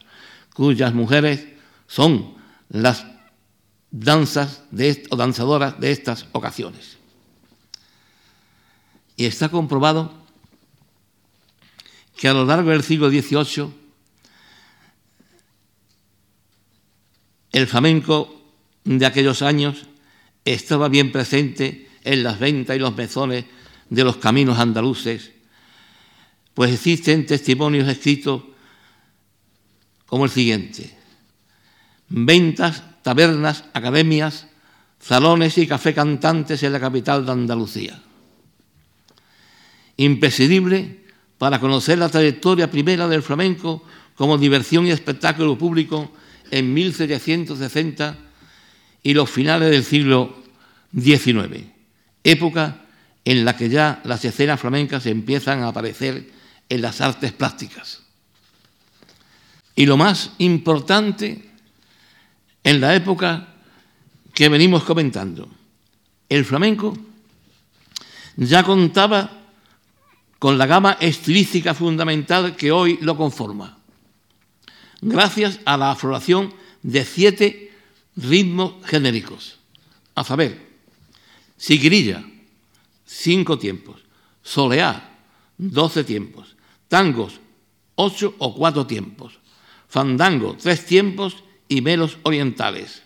cuyas 0.54 0.94
mujeres 0.94 1.46
son 1.88 2.36
las 2.70 3.06
danzas 3.92 4.64
o 5.10 5.16
danzadoras 5.16 5.80
de 5.80 5.92
estas 5.92 6.26
ocasiones. 6.32 6.98
Y 9.16 9.26
está 9.26 9.50
comprobado 9.50 10.14
que 12.18 12.28
a 12.28 12.34
lo 12.34 12.46
largo 12.46 12.72
del 12.72 12.84
siglo 12.84 13.10
XVIII 13.10 13.83
el 17.54 17.68
flamenco 17.68 18.42
de 18.84 19.06
aquellos 19.06 19.42
años 19.42 19.86
estaba 20.44 20.90
bien 20.90 21.14
presente 21.14 21.88
en 22.04 22.24
las 22.24 22.40
ventas 22.40 22.76
y 22.76 22.80
los 22.80 22.96
mezones 22.96 23.46
de 23.90 24.04
los 24.04 24.18
caminos 24.18 24.60
andaluces 24.60 25.32
pues 26.54 26.72
existen 26.72 27.26
testimonios 27.26 27.88
escritos 27.88 28.44
como 30.06 30.26
el 30.26 30.32
siguiente. 30.32 30.96
Ventas, 32.10 32.84
tabernas, 33.02 33.66
academias, 33.74 34.48
salones 35.00 35.58
y 35.58 35.68
café 35.68 35.94
cantantes 35.94 36.62
en 36.62 36.74
la 36.74 36.80
capital 36.80 37.26
de 37.26 37.32
Andalucía. 37.32 38.00
Imprescindible 39.98 41.04
para 41.38 41.60
conocer 41.60 41.98
la 41.98 42.10
trayectoria 42.10 42.70
primera 42.70 43.08
del 43.08 43.24
flamenco 43.24 43.84
como 44.16 44.38
diversión 44.38 44.86
y 44.86 44.92
espectáculo 44.92 45.58
público 45.58 46.12
en 46.54 46.72
1760 46.72 48.16
y 49.02 49.16
los 49.16 49.28
finales 49.28 49.72
del 49.72 49.84
siglo 49.84 50.44
XIX, 50.96 51.66
época 52.24 52.82
en 53.26 53.44
la 53.44 53.58
que 53.58 53.70
ya 53.70 54.02
las 54.04 54.24
escenas 54.24 54.60
flamencas 54.60 55.08
empiezan 55.08 55.64
a 55.64 55.70
aparecer 55.70 56.30
en 56.70 56.82
las 56.84 57.02
artes 57.02 57.32
plásticas. 57.32 58.04
Y 59.76 59.88
lo 59.88 59.98
más 59.98 60.34
importante 60.38 61.50
en 62.64 62.80
la 62.80 62.94
época 62.94 63.48
que 64.32 64.48
venimos 64.48 64.84
comentando, 64.84 65.50
el 66.30 66.46
flamenco 66.46 66.96
ya 68.36 68.62
contaba 68.62 69.42
con 70.38 70.60
la 70.60 70.68
gama 70.68 70.98
estilística 71.00 71.74
fundamental 71.74 72.56
que 72.56 72.72
hoy 72.72 73.00
lo 73.02 73.18
conforma, 73.18 73.80
gracias 75.04 75.60
a 75.66 75.78
la 75.78 75.92
afloración 75.92 76.54
de 76.82 77.06
siete 77.06 77.72
ritmos 78.16 78.74
genéricos, 78.86 79.58
a 80.16 80.24
saber, 80.24 80.60
sigrilla, 81.58 82.24
cinco 83.06 83.58
tiempos, 83.58 84.02
soleá, 84.42 85.18
doce 85.58 86.04
tiempos, 86.04 86.56
tangos, 86.88 87.40
ocho 87.96 88.36
o 88.40 88.56
cuatro 88.56 88.86
tiempos, 88.88 89.40
fandango, 89.88 90.58
tres 90.60 90.86
tiempos. 90.86 91.44
Y 91.70 91.82
melos 91.82 92.20
orientales, 92.22 93.02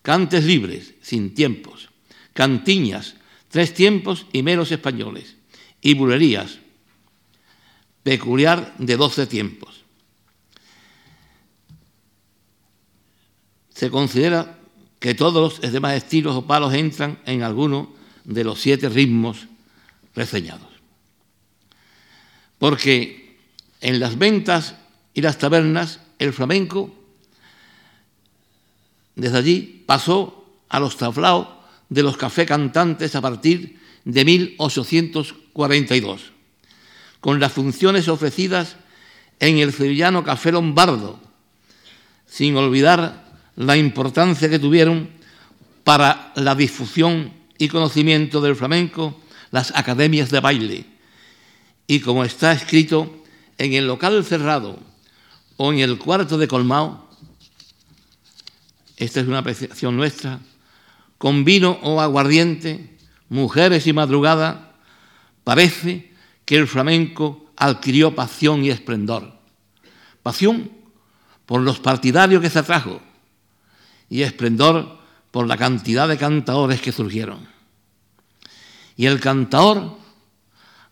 cantes 0.00 0.44
libres, 0.44 0.94
sin 1.02 1.34
tiempos, 1.34 1.90
cantiñas, 2.32 3.16
tres 3.50 3.74
tiempos 3.74 4.26
y 4.32 4.42
melos 4.42 4.72
españoles, 4.72 5.36
y 5.82 5.94
bulerías, 5.94 6.60
peculiar 8.02 8.74
de 8.78 8.96
doce 8.96 9.26
tiempos. 9.26 9.84
Se 13.80 13.90
considera 13.90 14.58
que 14.98 15.14
todos 15.14 15.62
los 15.62 15.72
demás 15.72 15.96
estilos 15.96 16.36
o 16.36 16.44
palos 16.44 16.74
entran 16.74 17.18
en 17.24 17.42
alguno 17.42 17.94
de 18.24 18.44
los 18.44 18.60
siete 18.60 18.90
ritmos 18.90 19.46
reseñados. 20.14 20.68
Porque 22.58 23.38
en 23.80 23.98
las 23.98 24.18
ventas 24.18 24.74
y 25.14 25.22
las 25.22 25.38
tabernas 25.38 26.00
el 26.18 26.34
flamenco 26.34 26.94
desde 29.14 29.38
allí 29.38 29.82
pasó 29.86 30.44
a 30.68 30.78
los 30.78 30.98
tablaos 30.98 31.48
de 31.88 32.02
los 32.02 32.18
café 32.18 32.44
cantantes 32.44 33.16
a 33.16 33.22
partir 33.22 33.80
de 34.04 34.24
1842, 34.26 36.32
con 37.20 37.40
las 37.40 37.52
funciones 37.52 38.08
ofrecidas 38.08 38.76
en 39.38 39.56
el 39.56 39.72
sevillano 39.72 40.22
Café 40.22 40.52
Lombardo, 40.52 41.18
sin 42.26 42.54
olvidar 42.56 43.29
la 43.56 43.76
importancia 43.76 44.48
que 44.48 44.58
tuvieron 44.58 45.10
para 45.84 46.32
la 46.36 46.54
difusión 46.54 47.32
y 47.58 47.68
conocimiento 47.68 48.40
del 48.40 48.56
flamenco 48.56 49.20
las 49.50 49.74
academias 49.74 50.30
de 50.30 50.40
baile, 50.40 50.84
y 51.86 52.00
como 52.00 52.24
está 52.24 52.52
escrito 52.52 53.24
en 53.58 53.74
el 53.74 53.86
local 53.86 54.24
cerrado 54.24 54.78
o 55.56 55.72
en 55.72 55.80
el 55.80 55.98
cuarto 55.98 56.38
de 56.38 56.46
colmao, 56.46 57.08
esta 58.96 59.20
es 59.20 59.26
una 59.26 59.38
apreciación 59.38 59.96
nuestra, 59.96 60.38
con 61.18 61.44
vino 61.44 61.78
o 61.82 62.00
aguardiente, 62.00 62.96
mujeres 63.28 63.86
y 63.86 63.92
madrugada, 63.92 64.72
parece 65.42 66.12
que 66.44 66.56
el 66.56 66.68
flamenco 66.68 67.50
adquirió 67.56 68.14
pasión 68.14 68.64
y 68.64 68.70
esplendor. 68.70 69.34
Pasión 70.22 70.70
por 71.46 71.60
los 71.60 71.80
partidarios 71.80 72.40
que 72.40 72.50
se 72.50 72.60
atrajo 72.60 73.00
y 74.10 74.22
esplendor 74.22 74.98
por 75.30 75.46
la 75.46 75.56
cantidad 75.56 76.06
de 76.06 76.18
cantadores 76.18 76.82
que 76.82 76.92
surgieron. 76.92 77.48
Y 78.96 79.06
el 79.06 79.18
cantador 79.20 80.00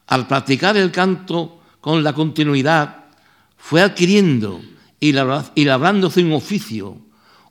al 0.08 0.26
practicar 0.26 0.76
el 0.76 0.90
canto 0.90 1.60
con 1.80 2.02
la 2.02 2.12
continuidad, 2.12 3.04
fue 3.56 3.82
adquiriendo 3.82 4.60
y 4.98 5.12
labrándose 5.12 6.22
un 6.22 6.32
oficio, 6.32 6.98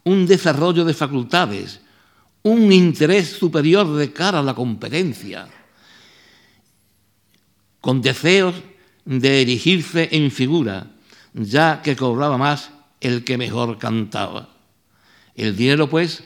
un 0.03 0.25
desarrollo 0.25 0.83
de 0.83 0.93
facultades, 0.93 1.79
un 2.43 2.71
interés 2.71 3.29
superior 3.29 3.95
de 3.95 4.11
cara 4.11 4.39
a 4.39 4.43
la 4.43 4.55
competencia, 4.55 5.47
con 7.79 8.01
deseos 8.01 8.55
de 9.05 9.41
erigirse 9.41 10.09
en 10.11 10.31
figura, 10.31 10.87
ya 11.33 11.81
que 11.83 11.95
cobraba 11.95 12.37
más 12.37 12.71
el 12.99 13.23
que 13.23 13.37
mejor 13.37 13.77
cantaba. 13.77 14.49
El 15.37 15.55
dinero, 15.55 15.87
pues, 15.87 16.23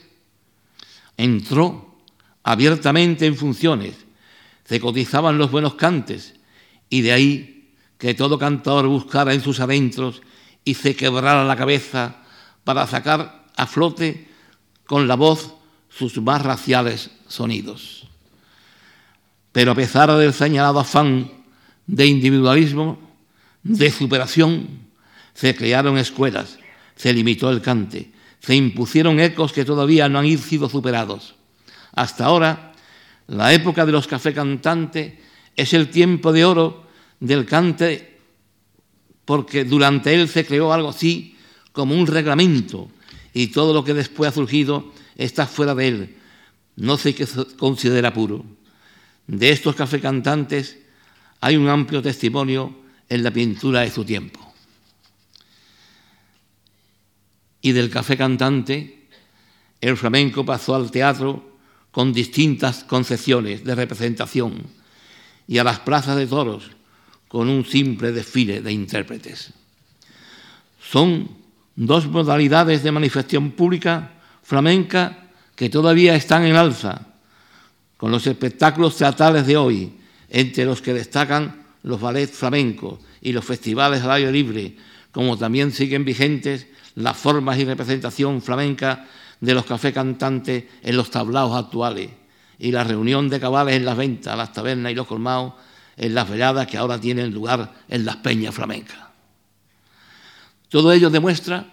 entró 1.17 1.99
abiertamente 2.43 3.27
en 3.27 3.35
funciones, 3.35 3.93
se 4.63 4.79
cotizaban 4.79 5.37
los 5.37 5.51
buenos 5.51 5.75
cantes, 5.75 6.33
y 6.89 7.01
de 7.01 7.11
ahí 7.11 7.75
que 7.97 8.15
todo 8.15 8.39
cantador 8.39 8.87
buscara 8.87 9.33
en 9.33 9.41
sus 9.41 9.59
adentros 9.59 10.21
y 10.63 10.73
se 10.73 10.95
quebrara 10.95 11.43
la 11.43 11.55
cabeza 11.55 12.23
para 12.63 12.87
sacar 12.87 13.45
a 13.55 13.67
flote 13.67 14.27
con 14.85 15.07
la 15.07 15.15
voz 15.15 15.53
sus 15.89 16.17
más 16.21 16.41
raciales 16.41 17.11
sonidos. 17.27 18.07
Pero 19.51 19.73
a 19.73 19.75
pesar 19.75 20.11
del 20.13 20.33
señalado 20.33 20.79
afán 20.79 21.29
de 21.85 22.05
individualismo, 22.05 22.97
de 23.63 23.91
superación, 23.91 24.67
se 25.33 25.55
crearon 25.55 25.97
escuelas, 25.97 26.57
se 26.95 27.13
limitó 27.13 27.49
el 27.49 27.61
cante, 27.61 28.11
se 28.41 28.55
impusieron 28.55 29.19
ecos 29.19 29.53
que 29.53 29.65
todavía 29.65 30.09
no 30.09 30.19
han 30.19 30.37
sido 30.37 30.67
superados. 30.67 31.35
Hasta 31.93 32.25
ahora, 32.25 32.73
la 33.27 33.53
época 33.53 33.85
de 33.85 33.91
los 33.91 34.07
café 34.07 34.33
cantantes 34.33 35.13
es 35.55 35.73
el 35.73 35.89
tiempo 35.89 36.33
de 36.33 36.45
oro 36.45 36.87
del 37.19 37.45
cante 37.45 38.19
porque 39.25 39.63
durante 39.63 40.13
él 40.13 40.27
se 40.27 40.45
creó 40.45 40.73
algo 40.73 40.89
así 40.89 41.37
como 41.71 41.95
un 41.95 42.07
reglamento 42.07 42.89
y 43.33 43.47
todo 43.47 43.73
lo 43.73 43.83
que 43.83 43.93
después 43.93 44.31
ha 44.31 44.35
surgido 44.35 44.91
está 45.15 45.45
fuera 45.45 45.75
de 45.75 45.87
él. 45.87 46.15
No 46.75 46.97
sé 46.97 47.13
qué 47.13 47.27
considera 47.57 48.13
puro. 48.13 48.43
De 49.27 49.51
estos 49.51 49.75
café 49.75 50.01
cantantes 50.01 50.79
hay 51.39 51.55
un 51.55 51.69
amplio 51.69 52.01
testimonio 52.01 52.75
en 53.07 53.23
la 53.23 53.31
pintura 53.31 53.81
de 53.81 53.91
su 53.91 54.03
tiempo. 54.03 54.50
Y 57.61 57.71
del 57.73 57.89
café 57.89 58.17
cantante, 58.17 59.07
el 59.81 59.97
flamenco 59.97 60.45
pasó 60.45 60.75
al 60.75 60.91
teatro 60.91 61.57
con 61.91 62.13
distintas 62.13 62.83
concepciones 62.83 63.63
de 63.63 63.75
representación 63.75 64.63
y 65.47 65.57
a 65.57 65.63
las 65.63 65.79
plazas 65.79 66.15
de 66.15 66.27
toros 66.27 66.71
con 67.27 67.49
un 67.49 67.65
simple 67.65 68.11
desfile 68.11 68.61
de 68.61 68.71
intérpretes. 68.71 69.53
Son 70.81 71.29
dos 71.75 72.07
modalidades 72.07 72.83
de 72.83 72.91
manifestación 72.91 73.51
pública 73.51 74.11
flamenca 74.43 75.29
que 75.55 75.69
todavía 75.69 76.15
están 76.15 76.45
en 76.45 76.55
alza, 76.55 77.07
con 77.97 78.11
los 78.11 78.25
espectáculos 78.25 78.97
teatrales 78.97 79.45
de 79.45 79.57
hoy, 79.57 79.93
entre 80.29 80.65
los 80.65 80.81
que 80.81 80.93
destacan 80.93 81.63
los 81.83 82.01
ballets 82.01 82.37
flamencos 82.37 82.99
y 83.21 83.31
los 83.31 83.45
festivales 83.45 84.01
al 84.01 84.11
aire 84.11 84.31
libre, 84.31 84.75
como 85.11 85.37
también 85.37 85.71
siguen 85.71 86.03
vigentes 86.05 86.67
las 86.95 87.17
formas 87.17 87.57
y 87.57 87.65
representación 87.65 88.41
flamenca 88.41 89.07
de 89.39 89.53
los 89.53 89.65
cafés 89.65 89.93
cantantes 89.93 90.65
en 90.81 90.97
los 90.97 91.09
tablaos 91.09 91.55
actuales 91.55 92.09
y 92.59 92.71
la 92.71 92.83
reunión 92.83 93.29
de 93.29 93.39
cabales 93.39 93.75
en 93.75 93.85
las 93.85 93.97
ventas, 93.97 94.37
las 94.37 94.53
tabernas 94.53 94.91
y 94.91 94.95
los 94.95 95.07
colmados 95.07 95.53
en 95.97 96.13
las 96.13 96.29
veladas 96.29 96.67
que 96.67 96.77
ahora 96.77 96.99
tienen 96.99 97.33
lugar 97.33 97.73
en 97.87 98.05
las 98.05 98.17
peñas 98.17 98.53
flamencas. 98.53 98.97
Todo 100.69 100.91
ello 100.93 101.09
demuestra 101.09 101.65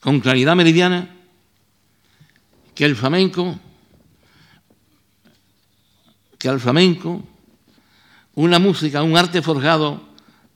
con 0.00 0.20
claridad 0.20 0.56
meridiana 0.56 1.16
que 2.74 2.84
el 2.84 2.96
flamenco, 2.96 3.58
que 6.38 6.48
al 6.48 6.58
flamenco, 6.58 7.22
una 8.34 8.58
música, 8.58 9.02
un 9.02 9.16
arte 9.16 9.42
forjado 9.42 10.09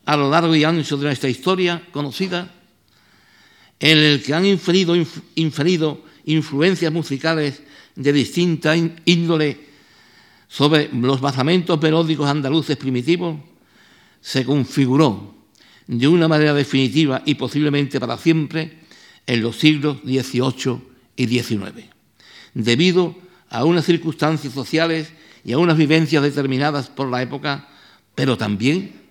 a 0.05 0.17
lo 0.17 0.31
largo 0.31 0.55
y 0.55 0.65
ancho 0.65 0.97
de 0.97 1.07
nuestra 1.07 1.31
historia 1.31 1.83
conocida, 1.91 2.53
en 3.81 3.99
el 3.99 4.23
que 4.23 4.35
han 4.35 4.47
inferido, 4.47 6.05
influencias 6.25 6.93
musicales 6.93 7.63
de 7.95 8.13
distinta 8.13 8.75
índole 8.77 9.61
sobre 10.49 10.89
los 10.93 11.21
basamentos 11.21 11.81
melódicos 11.81 12.29
andaluces 12.29 12.77
primitivos, 12.77 13.39
se 14.21 14.45
configuró 14.45 15.35
de 15.87 16.09
una 16.09 16.29
manera 16.29 16.55
definitiva 16.55 17.23
y 17.27 17.35
posiblemente 17.35 18.01
para 18.01 18.17
siempre 18.17 18.79
en 19.27 19.43
los 19.43 19.57
siglos 19.57 19.99
XVIII 20.05 20.79
y 21.17 21.27
XIX, 21.27 21.85
debido 22.55 23.17
a 23.51 23.65
unas 23.65 23.85
circunstancias 23.85 24.53
sociales 24.53 25.13
y 25.45 25.53
a 25.53 25.59
unas 25.59 25.77
vivencias 25.77 26.23
determinadas 26.23 26.89
por 26.89 27.11
la 27.11 27.23
época, 27.23 27.69
pero 28.15 28.39
también 28.39 29.04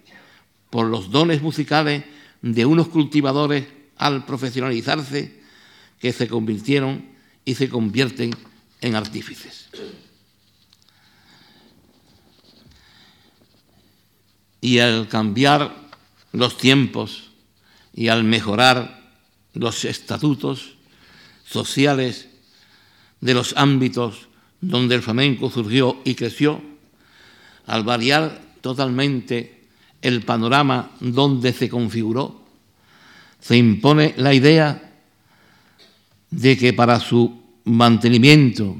por 0.74 0.88
los 0.88 1.11
dones 1.11 1.43
musicales 1.43 2.03
de 2.41 2.65
unos 2.65 2.88
cultivadores 2.88 3.67
al 3.95 4.26
profesionalizarse 4.26 5.39
que 5.99 6.11
se 6.11 6.28
convirtieron 6.28 7.09
y 7.45 7.53
se 7.53 7.69
convierten 7.69 8.32
en 8.82 8.95
artífices. 8.95 9.69
Y 14.61 14.80
al 14.80 15.07
cambiar 15.07 15.76
los 16.32 16.57
tiempos 16.57 17.30
y 17.93 18.07
al 18.07 18.24
mejorar 18.24 19.13
los 19.53 19.86
estatutos 19.86 20.74
sociales 21.45 22.30
de 23.21 23.36
los 23.36 23.53
ámbitos 23.57 24.28
donde 24.59 24.95
el 24.95 25.03
flamenco 25.03 25.51
surgió 25.51 26.01
y 26.03 26.15
creció, 26.15 26.63
al 27.67 27.84
variar 27.84 28.41
totalmente 28.61 29.53
el 30.04 30.22
panorama 30.22 30.91
donde 30.99 31.54
se 31.54 31.70
configuró, 31.70 32.43
se 33.39 33.58
impone 33.58 34.14
la 34.18 34.34
idea 34.34 34.91
de 36.30 36.58
que 36.58 36.74
para 36.74 36.99
su 36.99 37.41
mantenimiento 37.66 38.78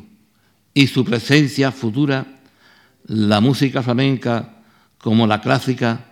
y 0.74 0.88
su 0.88 1.04
presencia 1.04 1.72
futura, 1.72 2.26
la 3.06 3.42
música 3.42 3.82
flamenca, 3.82 4.64
como 4.98 5.28
la 5.28 5.42
clásica, 5.42 6.06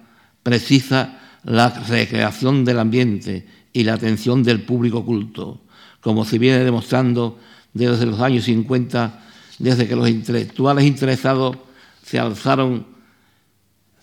precisa 0.43 1.19
la 1.43 1.69
recreación 1.69 2.65
del 2.65 2.79
ambiente 2.79 3.47
y 3.73 3.83
la 3.83 3.93
atención 3.93 4.43
del 4.43 4.61
público 4.61 5.05
culto, 5.05 5.61
como 6.01 6.25
se 6.25 6.37
viene 6.37 6.63
demostrando 6.63 7.39
desde 7.73 8.05
los 8.05 8.19
años 8.19 8.45
50, 8.45 9.23
desde 9.59 9.87
que 9.87 9.95
los 9.95 10.09
intelectuales 10.09 10.85
interesados 10.85 11.57
se 12.03 12.19
alzaron, 12.19 12.85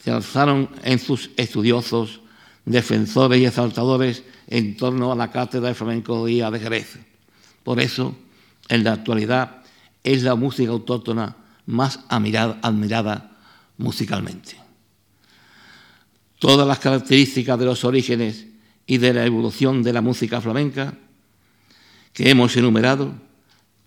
se 0.02 0.10
alzaron 0.10 0.70
en 0.84 0.98
sus 0.98 1.30
estudiosos, 1.36 2.20
defensores 2.64 3.40
y 3.40 3.46
exaltadores 3.46 4.22
en 4.46 4.76
torno 4.76 5.12
a 5.12 5.16
la 5.16 5.30
cátedra 5.30 5.68
de 5.68 5.74
flamencología 5.74 6.50
de 6.50 6.60
Jerez. 6.60 6.98
Por 7.64 7.80
eso, 7.80 8.16
en 8.68 8.84
la 8.84 8.92
actualidad, 8.92 9.62
es 10.04 10.22
la 10.22 10.34
música 10.34 10.70
autóctona 10.70 11.36
más 11.66 12.00
admirada 12.08 13.36
musicalmente. 13.76 14.56
Todas 16.38 16.66
las 16.66 16.78
características 16.78 17.58
de 17.58 17.64
los 17.64 17.84
orígenes 17.84 18.46
y 18.86 18.98
de 18.98 19.12
la 19.12 19.26
evolución 19.26 19.82
de 19.82 19.92
la 19.92 20.00
música 20.00 20.40
flamenca 20.40 20.94
que 22.12 22.30
hemos 22.30 22.56
enumerado 22.56 23.12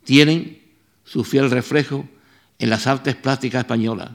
tienen 0.04 0.62
su 1.04 1.24
fiel 1.24 1.50
reflejo 1.50 2.08
en 2.60 2.70
las 2.70 2.88
artes 2.88 3.16
plásticas 3.16 3.62
españolas, 3.62 4.12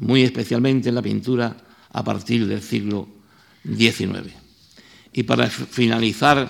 muy 0.00 0.22
especialmente 0.22 0.88
en 0.88 0.94
la 0.94 1.02
pintura 1.02 1.56
a 1.90 2.04
partir 2.04 2.46
del 2.46 2.62
siglo 2.62 3.08
XIX. 3.64 4.32
Y 5.12 5.22
para 5.24 5.48
finalizar 5.48 6.48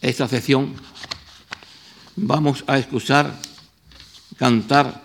esta 0.00 0.28
sección, 0.28 0.74
vamos 2.16 2.64
a 2.66 2.78
escuchar 2.78 3.38
cantar 4.36 5.04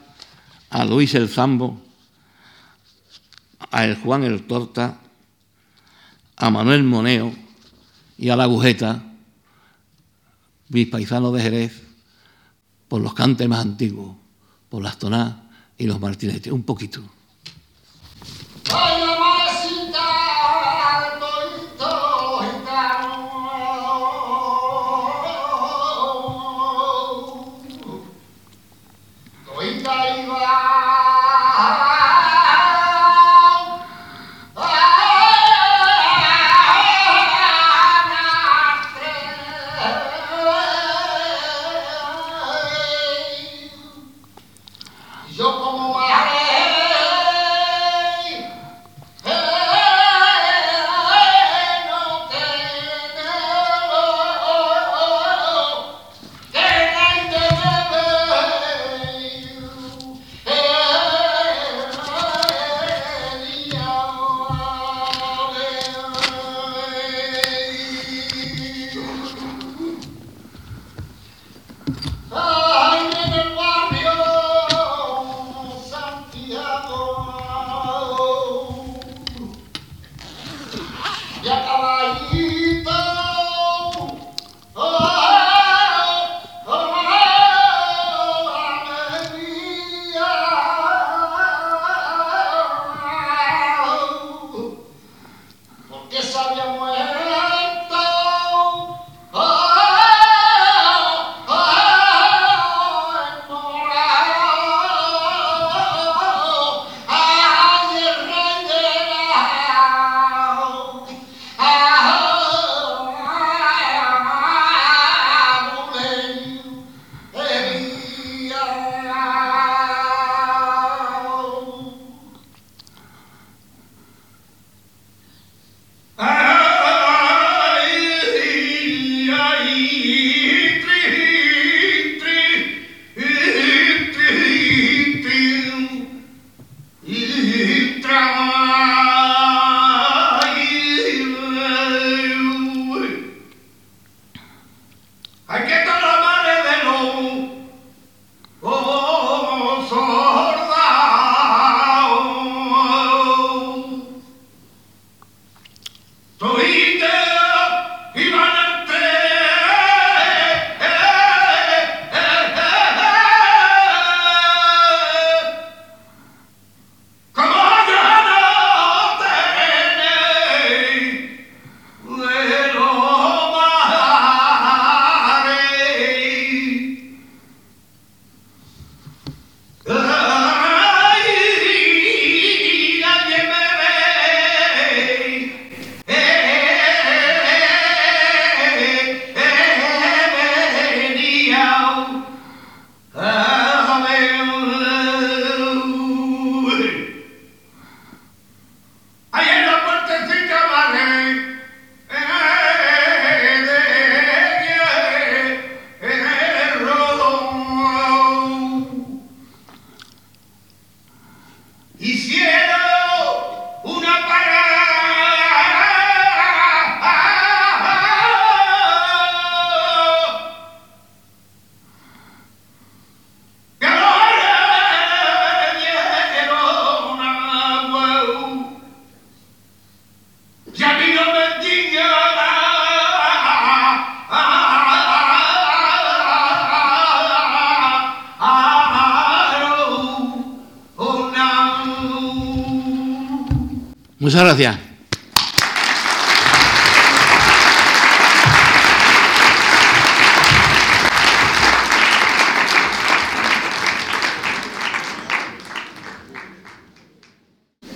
a 0.70 0.86
Luis 0.86 1.14
el 1.16 1.30
Zambo, 1.30 1.82
a 3.72 3.86
el 3.86 3.96
Juan 3.98 4.24
el 4.24 4.44
Torta, 4.44 5.00
a 6.36 6.50
Manuel 6.50 6.84
Moneo, 6.84 7.34
y 8.18 8.30
a 8.30 8.36
la 8.36 8.44
agujeta, 8.44 9.04
mis 10.70 10.88
paisanos 10.88 11.34
de 11.34 11.42
Jerez, 11.42 11.82
por 12.88 13.02
los 13.02 13.14
cantes 13.14 13.48
más 13.50 13.60
antiguos, 13.60 14.16
por 14.70 14.84
las 14.84 14.98
tonás 14.98 15.36
y 15.78 15.86
los 15.86 16.00
martinetes, 16.00 16.54
un 16.54 16.64
poquito. 16.64 17.02
Fire! 18.74 19.13